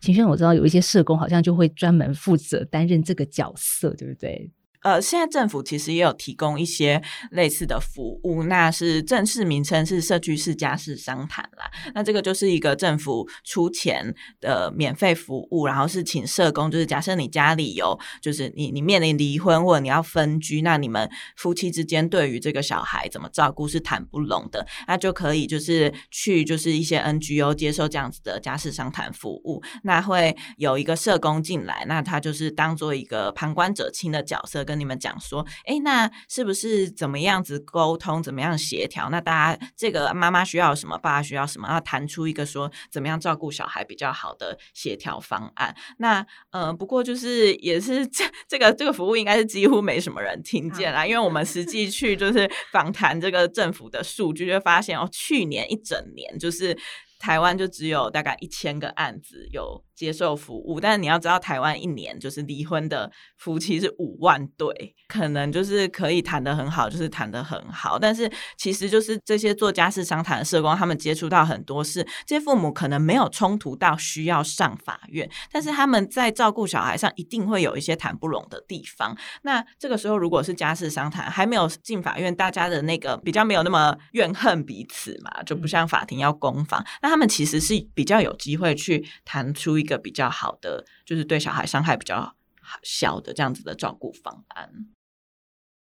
[0.00, 4.50] 晴轩，我知道有一些社工好像就会专门负责担任这个角色，对不对？
[4.82, 11.70] 呃，现在政府其实也有提供一些类似的服务，那是正式名称是社区式家事商谈啦。
[11.94, 34.64] 那这个就是一个政府出钱的免费服务，然后是请社工，就是假设你家里有，就是你你面临离婚或者你要分居，那你们夫妻之间对于这个小孩怎么照顾是谈不拢的，那就可以就是去就是一些 NGO 接受这样子的家事商谈服务，那会有一个社工进来，那他就是当做一个旁观者清的角色。
[34.70, 39.10] 跟你们讲说，哎，那是不是怎么样子沟通，怎么样协调？
[39.10, 45.74] 那大家这个妈妈需要什么，爸爸需要什么，要谈出一个说怎么样照顾小孩比较好的协调方案。
[45.98, 56.78] 那呃，不过就是也是这这个这个服务应该是几乎没什么人听见啦，因为我们实际去就是访谈这个政府的数据，就发现哦，去年一整年就是
[57.20, 59.84] 台湾就只有大概一千个案子有。
[60.00, 67.98] 接受服务，但是你要知道，台湾一年就是离婚的夫妻是五万对，可能就是可以谈得很好，就是谈得很好。
[67.98, 79.14] 但是其实就是这些做家事商谈的社工，他们接触到很多事，这些父母可能没有冲突到需要上法院，但是他们在照顾小孩上一定会有一些谈不拢的地方。
[79.42, 86.82] 那这个时候，如果是家事商谈还没有进法院，大家的那个比较没有那么怨恨彼此嘛，就不像法庭要攻防。
[87.02, 92.36] 那那他们其实是比较有机会去谈出一个比较好的，就是对小孩伤害比较
[92.84, 94.70] 小的这样子的照顾方案。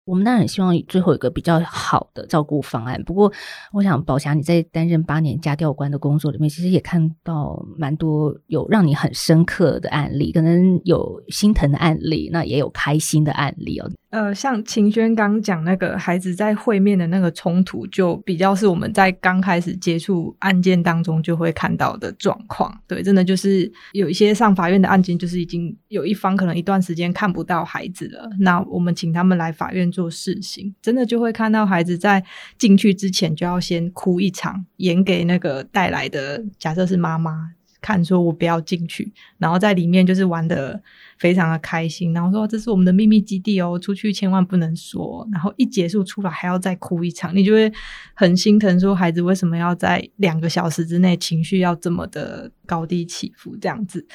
[0.03, 3.01] 我们当然希望最后一个比较好的照顾方案。
[3.05, 3.31] 不过，
[3.71, 13.89] 我想宝霞你在担任八年家调官的工作里面，其实也看到蛮多有让你很深刻的案例，可能有心疼的案例，那也有开心的案例哦。
[14.13, 22.71] 呃，像晴轩刚讲那个孩子在会面的那个冲突，就比较是我们在刚开始接触案件当中就会看到的状况。
[22.87, 32.23] 对，真的就是有一些上法院的案件，就是已经有一方可能一段时间看不到孩子了，那我们请他们来法院做试行，真的就会看到孩子在
[32.59, 37.49] 进去之前就要先哭一场，演给那个带来的假设是妈妈
[37.83, 40.81] 看，说我不要进去，然后在里面就是玩的
[41.19, 47.69] 非常的开心，然后说这是我们的秘密基地哦，出去千万不能说，然后一结束出来还要再哭一场，你就会
[48.13, 54.07] 很心疼，说孩子为什么要在两个小时之内情绪要这么的高低起伏这样子。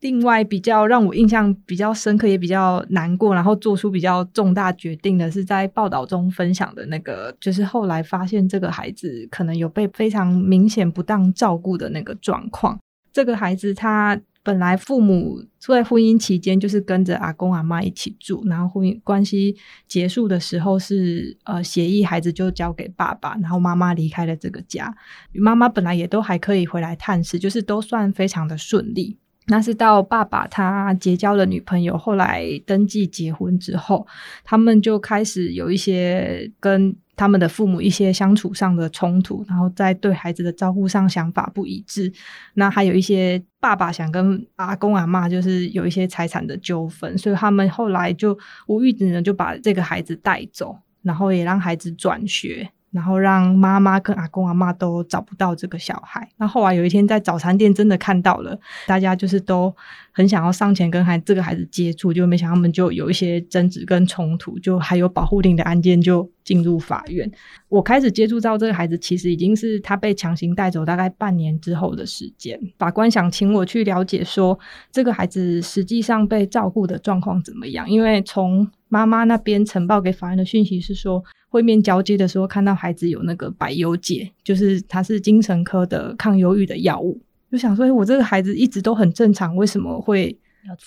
[0.00, 12.78] 另外，比较让我印象比较深刻，也比较难过，然后做出比较重大决定的是，在报道中分享的那个，就是后来发现这个孩子可能有被非常明显不当照顾的那个状况。
[13.14, 19.56] 这个孩子他本来父母在婚姻期间就是跟着阿公阿妈一起住，然后婚姻关系
[19.88, 24.94] 结束的时候是呃协议，孩子就交给爸爸，然后妈妈离开了这个家。
[25.32, 29.16] 妈妈本来也都还可以回来探视，就是都算非常的顺利。
[29.46, 34.06] 那是到爸爸他结交了女朋友，后来登记结婚之后，
[34.42, 42.12] 他们就开始有一些跟他们的父母一些相处上的冲突，然后在对孩子的照顾上想法不一致。
[42.54, 52.68] 那还有一些爸爸想跟阿公阿嬷就是有一些财产的纠纷，所以他们后来就无意之间就把这个孩子带走，然后也让孩子转学。
[52.94, 56.30] 然后让妈妈跟阿公阿妈都找不到这个小孩。
[56.36, 59.74] 那后来有一天在早餐店真的看到了，大家就是都
[60.12, 67.28] 很想要上前跟孩这个孩子接触，就没想到他们就有一些争执跟冲突，就还有保护令的案件就进入法院。
[67.68, 72.56] 我开始接触到这个孩子，其实已经是他被强行带走大概半年之后的时间。
[72.78, 74.56] 法官想请我去了解说，
[74.92, 77.90] 这个孩子实际上被照顾的状况怎么样？
[77.90, 81.24] 因为从妈妈那边呈报给法院的讯息是说，
[81.54, 87.16] 会面交接的时候看到孩子有那个百忧解，就是他是精神科的抗忧郁的药物，
[87.48, 90.36] 就想说，我这个孩子一直都很正常，为什么会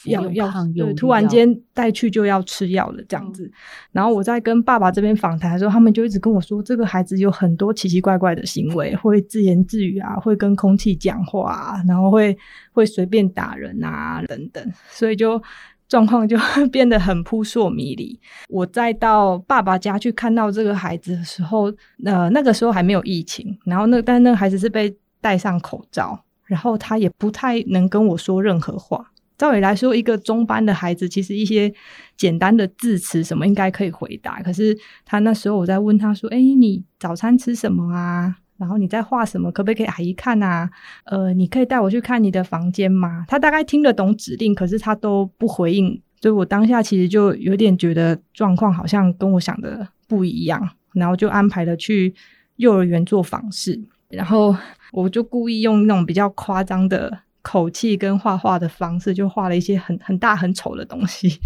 [0.08, 0.92] 要要抗忧？
[0.92, 3.46] 突然间带去就要吃药了这样子。
[3.46, 3.52] 嗯、
[3.94, 12.38] 然后我在跟爸爸这边访谈的时候，他们就一直跟我说，这个孩子有很多奇奇怪怪的行为，会自言自语啊，会跟空气讲话啊，然后会
[12.74, 15.42] 会随便打人啊等等，所以就。
[15.88, 16.38] 状况就
[16.72, 18.20] 变得很扑朔迷离。
[18.50, 21.72] 我再到爸爸家去看到这个孩子的时候，
[22.04, 29.12] 呃，那个时候还没有疫情，然后那但那个孩子是被戴上口罩，然后他也不太能跟我说任何话。
[29.38, 31.72] 照理来说，一个中班的孩子，其实一些
[32.18, 34.42] 简单的字词什么应该可以回答。
[34.42, 39.52] 可是他那时候我在问他说：“诶，你早餐吃什么啊？”然后你在画什么？
[39.52, 40.70] 可不可以给阿姨看啊？
[41.06, 43.26] 呃，你可以带我去看你的房间吗？
[43.28, 46.02] 他大概听得懂指令，可是他都不回应。
[46.20, 52.14] 所以我当下其实就有点觉得状况好像跟我想的不一样，然后就安排了去
[52.56, 53.80] 幼儿园做访视。
[54.10, 54.56] 然后
[54.94, 61.40] 我就故意用那种比较夸张的口气跟画画的方式，就画了一些很很大很丑的东西。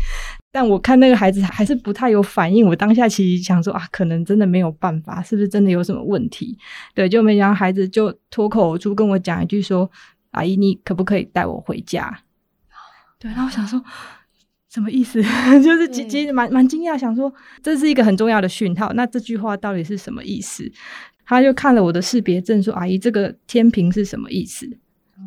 [0.52, 6.58] 但我看那个孩子还是不太有反应，我当下其实想说啊，可能真的没有办法，是不是真的有什么问题？
[6.96, 9.88] 对，就没想到孩子就脱口而出跟我讲一句说
[10.32, 12.24] ：“阿姨，你可不可以带我回家？”
[13.20, 13.80] 对，然后我想说
[14.70, 15.22] 什么意思？
[15.62, 18.92] 就是其其实蛮蛮惊讶，想说这是一个很重要的讯号。
[18.94, 20.68] 那这句话到底是什么意思？
[21.24, 24.68] 他就看了我的识别证，说：“阿姨，这个天平是什么意思？”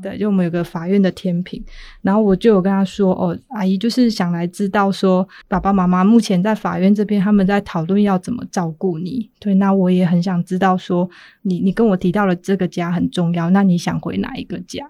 [0.03, 1.63] 对，就我们有个法院的天平，
[2.03, 9.31] 然后我就有跟他说，哦，阿姨就是想来知道说，爸爸妈妈目前在法院这边，他们在讨论要怎么照顾你。
[9.39, 11.09] 对，那我也很想知道说，
[11.43, 14.85] 你你跟我提到了这个家很重要，那你想回哪一个家？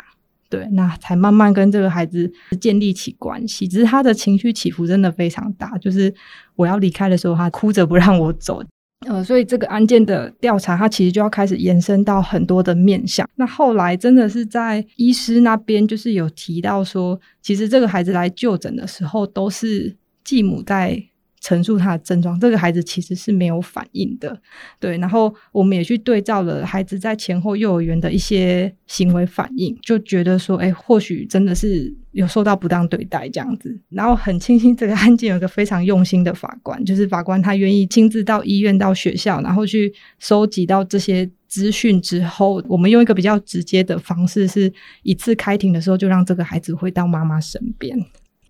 [0.50, 3.66] 对，那才慢慢跟这个孩子建立起关系。
[3.66, 6.12] 只是他的情绪起伏真的非常大，就是
[6.54, 8.62] 我要离开的时候，他哭着不让我走。
[9.06, 13.28] 呃，所以这个案件的调查，它其实就要开始延伸到很多的面向。
[13.36, 21.02] 那后来真的是在医师那边，就是有提到说，其实这个孩子来就诊的时候，都是继母在。
[21.44, 24.40] 陈述他的症状，这个孩子其实是没有反应的，
[24.80, 24.96] 对。
[24.96, 33.78] 然后我们也去对照了孩子在前后幼儿园的一些行为反应，就觉得说，哎，或许真的是有受到不当对待这样子。
[33.90, 41.30] 然后很庆幸这个案件有一个非常用心的法官，就是法官他愿意亲自到医院、到学校，然后去收集到这些。
[41.46, 44.72] 资讯之后，我们用一个比较直接的方式，是
[45.04, 47.96] 一次开庭的时候就让这个孩子回到妈妈身边。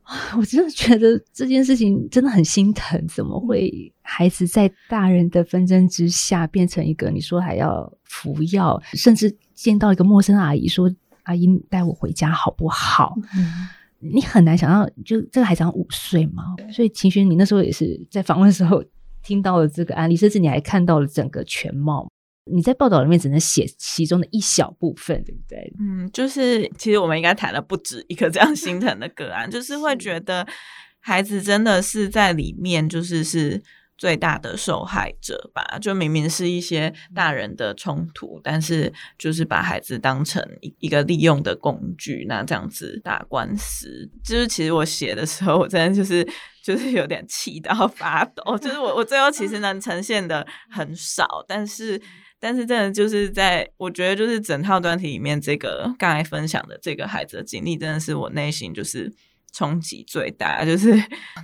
[0.37, 10.91] 我真的觉得这件事情真的很心疼，怎么会孩子在大人的纷争之下变成一个你说还要服药，甚至见到一个陌生阿姨说
[11.25, 13.69] ：“阿姨，带我回家好不好？”嗯
[14.07, 18.85] 你很难想象，就这个孩子五岁嘛，所以秦轩，你那时候也是在访问的时候
[19.23, 22.07] 听到了这个案例，甚至你还看到了整个全貌。
[22.45, 25.73] 你在报道里面只能写其中的一小部分，对不对？
[25.81, 30.47] 嗯，就是其实我们应该谈了不止一个这样心疼的个案，就是 会觉得
[31.01, 33.63] 孩子真的是在里面，就是是。
[33.97, 46.29] 最大的受害者吧，就明明是一些大人的冲突，但是就是把孩子当成一一个利用的工具，那这样子打官司，就是其实我写的时候，我真的就是
[46.65, 51.99] 就是有点气到发抖，就是我我最后其实 能呈现的很少，但是
[52.45, 59.11] 但是真的就是在我觉得就是整套专题里面，这个刚才分享的这个孩子的经历，真的是我内心就是
[59.53, 60.93] 冲击最大，就是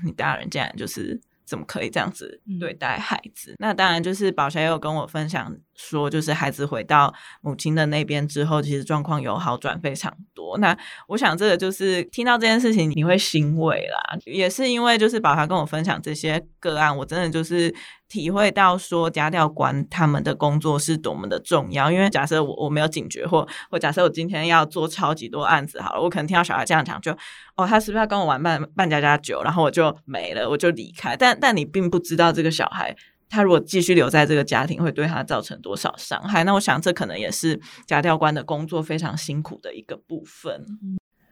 [0.05, 1.19] 你大人竟然就是。
[1.47, 3.51] 怎么可以这样子对待孩子？
[3.51, 10.59] 嗯、那当然就是宝霞也有跟我分享说，就是孩子回到母亲的那边之后，其实状况有好转非常多。
[10.59, 10.76] 那
[11.09, 17.74] 我想这个就是听到这件事情你会欣慰啦，也是因为就是宝霞跟我分享这些个案，我真的就是。
[18.11, 27.12] 体会到说家教官他们的工作是多么的重要，因为假设我我没有警觉，或或假设我今天要做超级多案子好了，我可能听到小孩这样讲，就
[27.55, 31.16] 哦，他是不是要跟我玩扮扮家家酒，然后我就没了，我就离开。
[31.16, 32.93] 但但你并不知道这个小孩，
[33.31, 36.45] 他如果继续留在这个家庭，会对他造成多少伤害。
[36.45, 40.66] 那我想这可能也是家调官的工作非常辛苦的一个部分。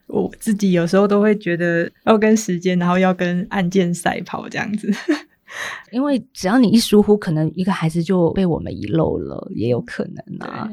[0.07, 4.91] 我自己有时候都会觉得要跟时间，然后要跟案件赛跑这样子。
[5.91, 10.69] 因为只要你一疏忽，可能一个孩子就被我们遗漏了，也有可能啊。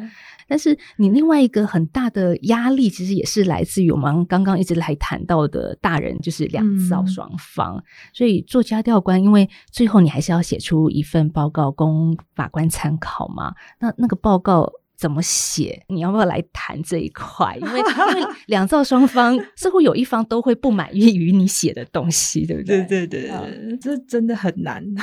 [0.47, 7.77] 但是你另外一个很大的压力，其实也是来自于我们刚刚一直来谈到的大人，就是两造双方。
[7.77, 13.53] 嗯、所以做家调官，因为最后你还是要写出一份报告供法官参考嘛。
[13.79, 14.71] 那那个报告。
[14.97, 15.83] 怎么写？
[15.89, 17.57] 你要不要来谈这一块？
[17.61, 22.83] 因为 因为两造双方似乎有一方都会不满意于你写的东西，对不对？
[22.83, 24.83] 对对对，嗯、这真的很难。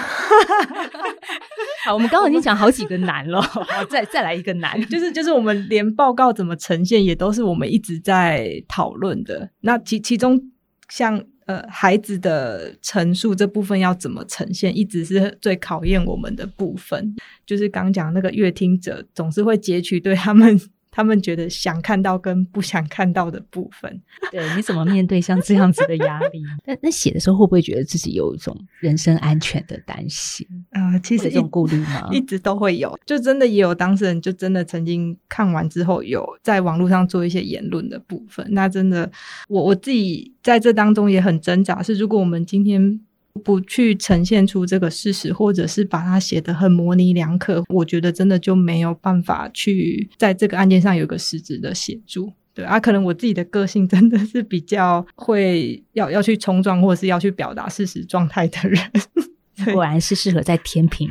[1.84, 9.50] 好，我们刚刚已经讲好几个难了，好，再再来一个难， 就是就是我们连报告怎么呈现，也都是我们一直在讨论的。
[9.60, 10.40] 那其其中
[10.88, 11.24] 像。
[11.52, 17.14] 呃，孩子的陈述这部分要怎么呈现，一直是最考验我们的部分。
[17.44, 20.58] 就是刚讲那个乐听者，总是会截取对他们。
[20.92, 26.42] 他们觉得想看到跟不想看到的部分， 对，你怎么面对像这样子的压力？
[26.66, 30.46] 那那写的时候会不会觉得自己有一种人身安全的担心？
[30.70, 32.08] 啊、呃，其实一种顾虑吗？
[32.12, 38.46] 一直都会有，就真的也有当事人就真的曾经看完之后有在网络上做一些言论的部分。
[38.50, 39.10] 那真的，
[39.48, 43.00] 我我自己在这当中也很挣扎，是如果我们今天。
[43.44, 52.32] 不去呈现出这个事实，或者是把它写得很模棱两可，我觉得真的就没有办法去在这个案件上有个实质的协助。
[52.54, 58.78] 对啊，可能我自己的个性真的是比较会要要去冲撞，或者是要去表达事实状态的人。
[59.72, 61.08] 果然是适合在天平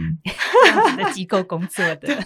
[0.97, 2.23] 的机构工作的。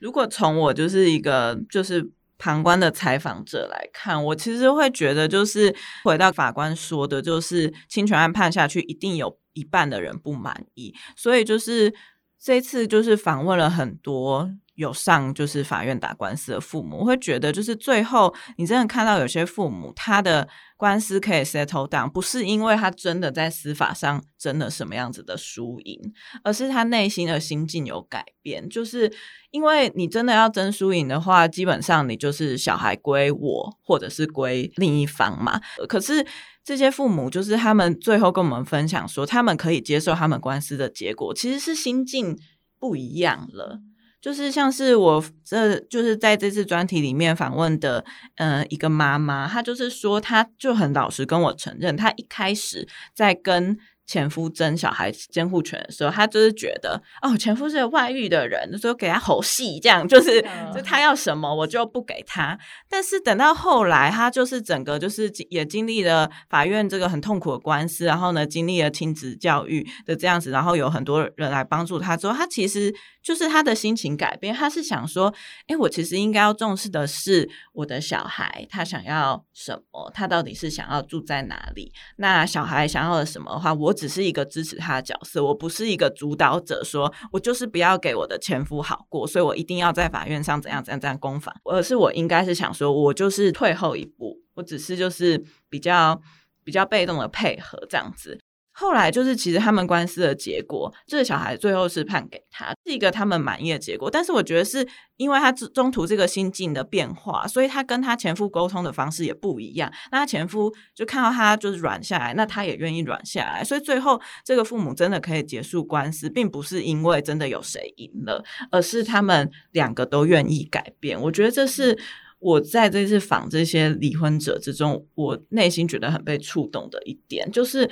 [0.00, 2.10] 如果从我就是一个就是。
[2.42, 5.72] 旁观的采访者来看，我其实会觉得，就是
[6.02, 10.92] 回到法官说的，就是侵权案判下去，一定有一半的人不满意。
[11.16, 11.94] 所以就是
[12.40, 20.48] 这次就是访问了很多有上就是法院打官司的父母，我会觉得就是最后你真的看到有些父母他的。
[20.74, 25.96] 官司可以 settle down，不是因为他真的在司法上争的什么样子的输赢，
[26.42, 28.68] 而是他内心的心境有改变。
[28.68, 29.08] 就是
[29.52, 35.60] 因为你真的要争输赢的话，基本上你就是小孩归我，或者是归另一方嘛。
[35.88, 36.26] 可是
[36.64, 42.36] 这些父母，就是他们最后跟我们分享说，他们可以接受他们官司的结果，其实是心境
[42.80, 43.78] 不一样了。
[44.22, 48.02] 就是像是我这就是在这次专题里面访问的，
[48.36, 53.76] 呃，一个妈妈，她就是说，她就很老实跟我承认，她一开始在跟。
[54.04, 60.44] 前夫争小孩监护权的时候，他就是觉得哦，前夫是个外遇的人，所以给他吼戏，这样就是
[60.74, 62.58] 就他要什么我就不给他。
[62.90, 72.92] 但是等到后来，他就是整个就是也经历了法院这个很痛苦的官司，然后呢，经历了亲子教育的这样子，然后有很多人来帮助他之后，他其实
[73.22, 75.32] 就是他的心情改变，他是想说，
[75.68, 81.90] 哎，我其实应该要重视的是我的小孩，他想要什么，他到底是想要住在哪里？
[82.16, 83.90] 那小孩想要的什么的话，我。
[84.02, 96.20] 只是一个支持他的角色，我不是一个主导者说，说我就是不要给我的前夫好过，所以我一定要在法院上怎样怎样怎样攻防，而是我应该是想说，我就是退后一步，我只是就是比较
[96.64, 98.40] 比较被动的配合这样子。
[98.74, 104.10] 后来就是，其实他们官司的结果，这个小孩最后是判给他，是一个他们满意的结果。
[104.10, 104.86] 但是我觉得是
[105.18, 109.92] 因为他中途这个心境的变化，所以他跟他前夫沟通的方式也不一样。
[110.10, 113.62] 那他前夫就看到他就是软下来，那他也愿意软下来。
[113.62, 121.20] 所以最后这个父母真的可以结束官司，并不是因为真的有谁赢了，而是他们两个都愿意改变。
[121.20, 121.98] 我觉得这是
[122.38, 127.90] 我在这次访这些离婚者之中，我内心觉得很被触动的一点，就是。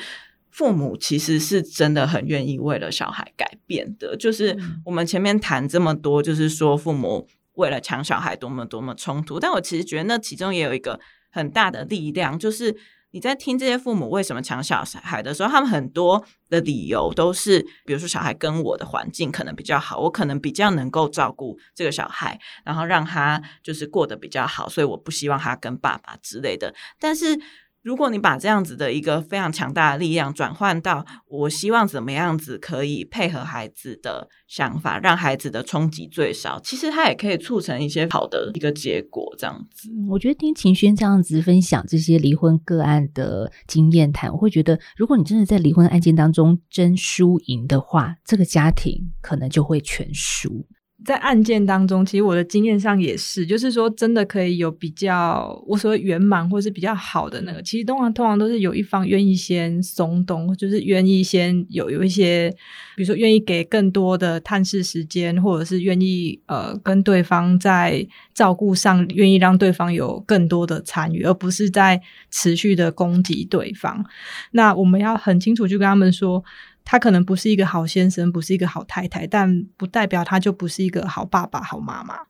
[0.51, 10.99] 父母其实是真的很愿意为了小孩改变的，就是我们前面谈这么多，就是说父母为了抢小孩多么多么冲突，但我其实觉得那其中也有一个
[11.31, 12.77] 很大的力量，就是
[13.13, 27.39] 你在听这些父母为什么抢小孩的时候，他们很多的理由都是，比如说小孩跟我的环境可能比较好，我可能比较能够照顾这个小孩，然后让他就是过得比较好，所以我不希望他跟爸爸之类的，但是。
[27.83, 39.35] 如果你把这样子的一个非常强大的力量转换到，我希望怎么样子可以配合孩子的想法，让孩子的冲击最少，其实它也可以促成一些好的一个结果。
[39.39, 50.67] 这样子，我觉得听晴轩这样子分享这些离婚个案的经验谈，我会觉得，如果你真的在离婚案件当中争输赢的话，这个家庭可能就会全输。
[51.05, 62.51] 在案件当中，其实我的经验上也是，就是说真的可以有比较我所谓圆满或是比较好的那个，其实通常通常都是有一方愿意先松动，就是愿意先有有一些，
[62.97, 74.05] 比如说愿意给更多的探视时间，或者是愿意呃跟对方在照顾上愿意让对方有更多的参与，而不是在持续的攻击对方。
[74.53, 76.45] 那我们要很清楚去跟他们说。
[76.85, 82.30] 他可能不是一个好先生，不是一个好太太，但不代表他就不是一个好爸爸、好妈妈。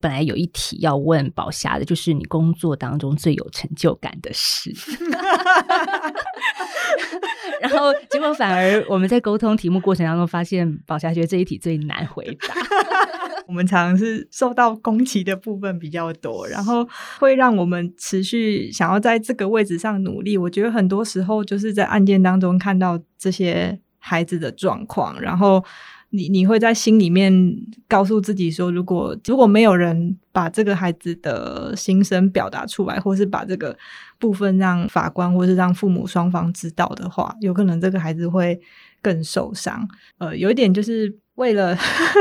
[0.00, 4.72] 本来有一题要问宝霞的，就是你工作当中最有成就感的事，
[7.60, 12.54] 然后结果反而我们在沟通题目过程当中发现，宝霞觉得这一题最难回答。
[13.48, 16.86] 我们常常是受到攻击的部分比较多，然后
[17.18, 20.36] 会让我们持续想要在这个位置上努力。
[20.36, 23.80] 我觉得很多时候就是在案件当中看到这些。
[24.00, 25.62] 孩子的状况，然后
[26.10, 27.32] 你你会在心里面
[27.86, 33.76] 告诉自己说，如果如果没有人把这个孩子的心声表达出来，或是把这个
[34.18, 38.60] 部分让法官或是让父母双方知道的话，有可能这个孩子会
[39.02, 39.88] 更受伤。
[40.18, 41.18] 呃，有一点就是。
[41.38, 41.76] 为了，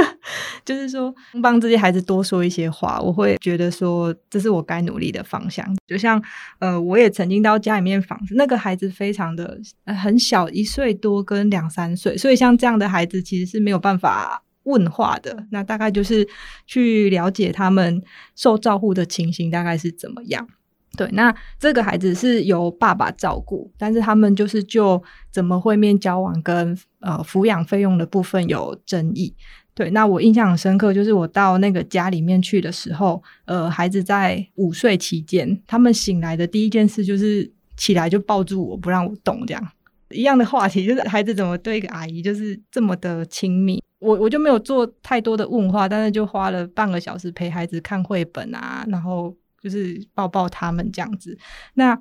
[0.63, 5.65] 就是说帮这些孩子多说一些话，我会觉得说这是我该努力的方向。
[5.87, 6.21] 就像
[6.59, 15.47] 呃，我也曾经到家里面访，那个孩子非常的很小，一岁多跟两三岁，所以像这样的孩子其实是没有办法问话的。
[15.49, 16.27] 那大概就是
[16.67, 18.03] 去了解他们
[18.35, 20.47] 受照护的情形大概是怎么样。
[20.95, 29.31] 对，那这个孩子是由爸爸照顾，但是他们就是就怎么会面交往跟呃抚养费用的部分有争议。
[29.75, 39.67] 对，那我印象很深刻，就是我到那个家里面去的时候，呃，孩子在午睡期间，他们醒来的第一件事就是起来就抱住我不让我动，这样
[40.09, 43.83] 一样的话题，就是孩子怎么对一个阿姨就是这么的亲密。
[43.99, 49.35] 我我就没有做太多的问话，但是就花了半个小时陪孩子看绘本啊，然后。
[49.67, 51.37] 就是抱抱他们这样子。
[51.73, 51.99] 那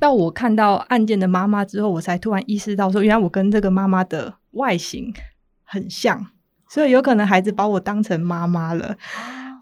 [0.00, 5.12] 到我看到案件的妈妈之后，我才突然意识到说，原来我跟这个妈妈的外形
[5.64, 6.24] 很像，
[6.68, 8.96] 所以有可能孩子把我当成妈妈了。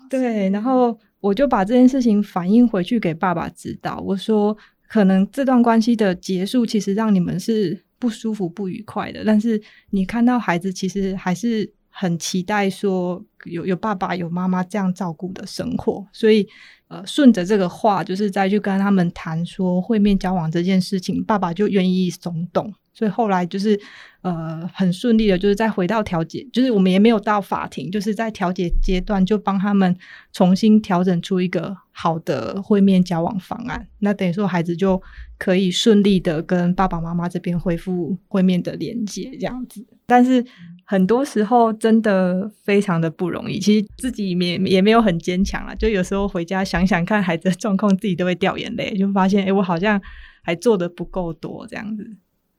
[0.08, 4.00] 对，然后我就把这件事情反映回去给爸爸知道。
[4.04, 4.56] 我说，
[4.88, 9.24] 可能这段关系的结束，其实让你们是不舒服、不愉快的。
[9.24, 9.60] 但是
[9.90, 16.47] 你看到孩子，其实还是很期待说有有爸爸、有妈妈这样照顾的生活，所以。
[16.88, 23.76] 呃，顺着这个话，就是再去跟他们谈说会面交往这件事情，爸爸就愿意松动，所以后来就是
[24.20, 29.99] 呃很顺利的，就是再回到调解，就是我们也没有到法庭，就是在调解阶段就帮他们
[30.32, 35.03] 重新调整出一个好的会面交往方案，那等于说孩子就
[35.38, 40.47] 可以顺利的跟爸爸妈妈这边恢复会面的连接，这样子，但是。
[40.89, 50.01] 很多时候真的非常的不容易，其实自己也也没有很坚强啦，就有时候回家想想看孩子的状况，自己都会掉眼泪，就发现哎、欸，我好像
[50.45, 52.09] 还做的不够多这样子。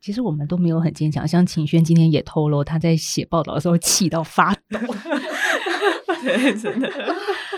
[0.02, 4.78] 其实我们都没有很坚强，像秦轩今天也透露，他在写报道的时候气到发抖。
[6.22, 6.92] 对，真的。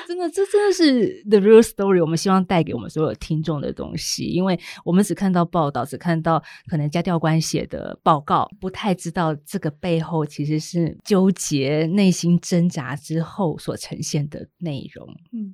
[0.10, 2.02] 真的，这真的是 the real story。
[2.02, 15.08] 我们希望带给我们所有听众的东西，因为我们只看到报道，只看到可能家教官写的报告，不太知道这个背后其实是纠结、内心挣扎之后所呈现的内容。
[15.32, 15.54] 嗯。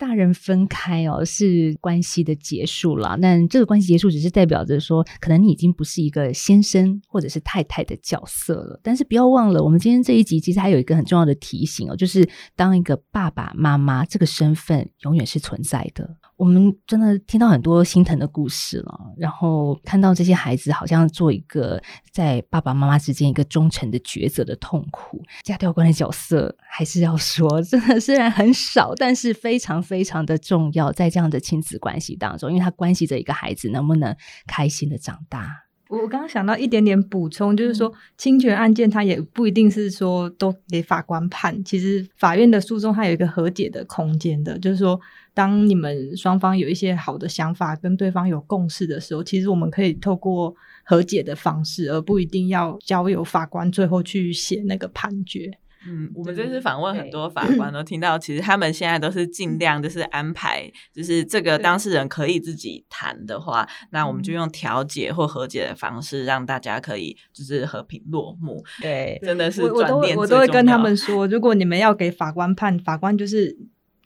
[0.00, 3.18] 大人分开哦，是关系的结束了。
[3.20, 8.80] 但这个关系结束，只是代表着说，可能你已经不是一个先生或者是太太的角色了。
[8.82, 12.26] 但是不要忘了，我们今天这一集其实还有一个很重要的提醒哦，就是
[12.56, 16.16] 当一个爸爸妈妈这个身份永远是存在的。
[16.40, 21.78] 我们真的听到很多心疼的故事了，然后看到这些孩子好像做一个
[22.12, 25.22] 在爸爸妈妈之间一个忠诚的抉择的痛苦。
[25.42, 34.16] 家教官的角色还是要说，真的虽然很少，但是非常非常的重要，在这样的亲子关系当中，因为它关系着一个孩子能不能
[34.46, 35.66] 开心的长大。
[35.90, 44.98] 我刚刚想到一点点补充，就是说侵权案件它也不一定是说都给法官判，其实法院的诉讼它有一个和解的空间的，就是说。
[45.40, 55.50] 当你们双方有一些好的想法，跟对方有共识的时候，其实我们可以透过和解的方式，而不一定要交由法官最后去写那个判决。
[55.88, 68.62] 嗯，我们这次访问很多法官都听到，其实他们现在都是尽量就是安排，就是这个当事人可以自己谈的话，那我们就用调解或和解的方式，让大家可以就是和平落幕。
[68.82, 73.56] 对，真的是我都我都会跟他们说，如果你们要给法官判，法官就是。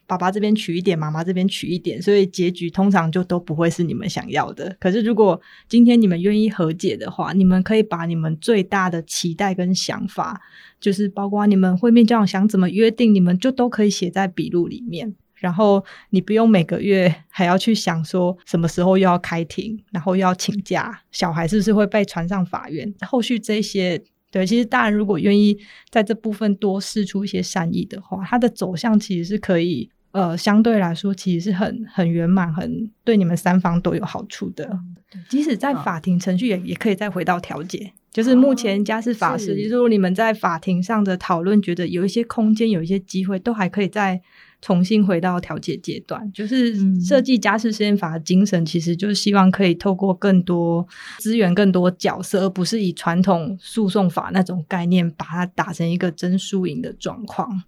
[0.07, 4.75] 爸爸这边取一点，妈妈这边取一点，所以结局通常就都不会是你们想要的。
[4.79, 10.39] 可是如果今天你们愿意和解的话，你们可以把你们最大的期待跟想法，
[10.79, 15.15] 就是包括你们会面交往想怎么约定，你们就都可以写在笔录里面。
[15.37, 22.91] 然后你不用每个月还要去想说什么时候又要开庭，然后又要请假，小孩是不是会被传上法院？
[23.01, 24.01] 后续这些，
[24.31, 25.57] 对，其实大人如果愿意
[25.89, 29.89] 在这部分多释出一些善意的话，它的走向其实是可以。
[30.15, 34.63] 呃，相对来说，其实是很很圆满，很对你们三方都有好处的。
[34.71, 34.95] 嗯、
[35.27, 37.91] 即使在法庭程序也，也、可以再回到调解。
[38.13, 44.21] 就是目前家事法是，就是如果你们在法庭上的讨论，觉得有一些空间，有一些机会，都还可以再
[44.61, 46.31] 重新回到调解阶段。
[46.31, 50.87] 就是设计家事实验法的精神，其实就是希望可以透过更多
[51.19, 57.63] 资源、更多角色，而不是以传统诉讼法那种概念，把它打成一个真输赢的状况。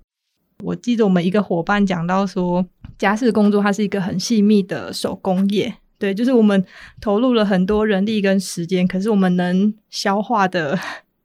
[0.64, 2.66] 我记得我们一个伙伴讲到说，
[2.98, 6.66] 家事工作它是一个很细密的手工业，对，就是我们
[7.00, 10.78] 投入了很多人力跟时间，可是我们能消化的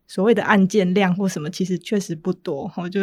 [0.06, 2.70] 所谓的案件量或什么，其实确实不多。
[2.76, 3.00] 我就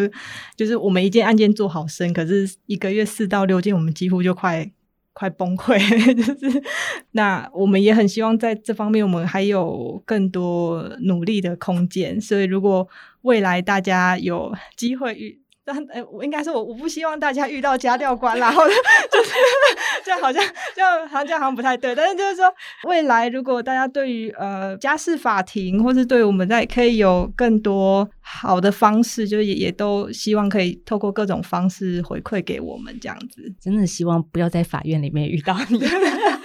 [0.56, 4.72] 就是我们一件案件做好深，可是一个月四到六件，我们几乎就快
[5.14, 5.80] 快崩溃。
[6.14, 6.62] 就是
[7.14, 12.22] 那我们也很希望在这方面，我们还有更多努力的空间。
[12.22, 12.88] 所以如果
[13.24, 15.39] 未来大家有机会遇，
[15.72, 19.32] 但我应该是，我我不希望大家遇到家教官， 然后就是
[20.04, 20.44] 这样，好像
[20.76, 21.94] 这样好像这样好像不太对。
[21.94, 22.52] 但是就是说，
[22.88, 33.54] 未来如果大家对于呃家事法庭，或是对我们在可以有更多好的方式，就也也都希望可以透过各种方式回馈给我们这样子。
[33.62, 35.80] 真的希望不要在法院里面遇到你。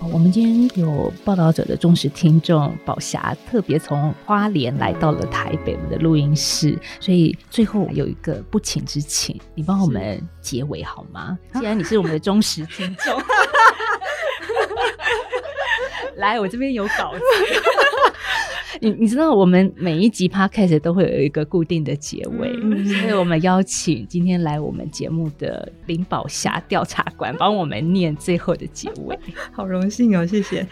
[0.00, 11.36] 我们今天有报道者的忠实听众宝霞，特别从花莲来到了台北我们的录音室，所以最后有一个不情之请，你帮我们结尾好吗？
[11.54, 13.20] 既然你是我们的忠实听众
[16.16, 17.20] 来，我这边有稿子。
[18.80, 29.18] 你你知道我们每一集 podcast 都会有一个固定的结尾，嗯、所以我们邀请今天来我们节目的林宝霞调查官帮我们念最后的结尾。
[29.52, 30.66] 好荣幸哦，谢谢。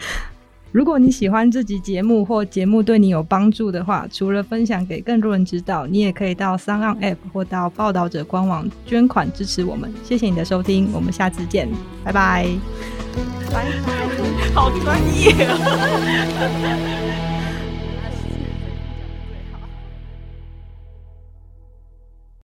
[0.71, 9.89] 如果你喜欢这集节目或节目对你有帮助的话，除了分享给更多人知道，你也可以到 SoundOn App 或到报道者官网捐款支持我们。
[10.03, 11.69] 谢谢你的收听，我们下次见，
[12.03, 12.45] 拜拜。
[13.53, 15.33] 拜拜，好专业。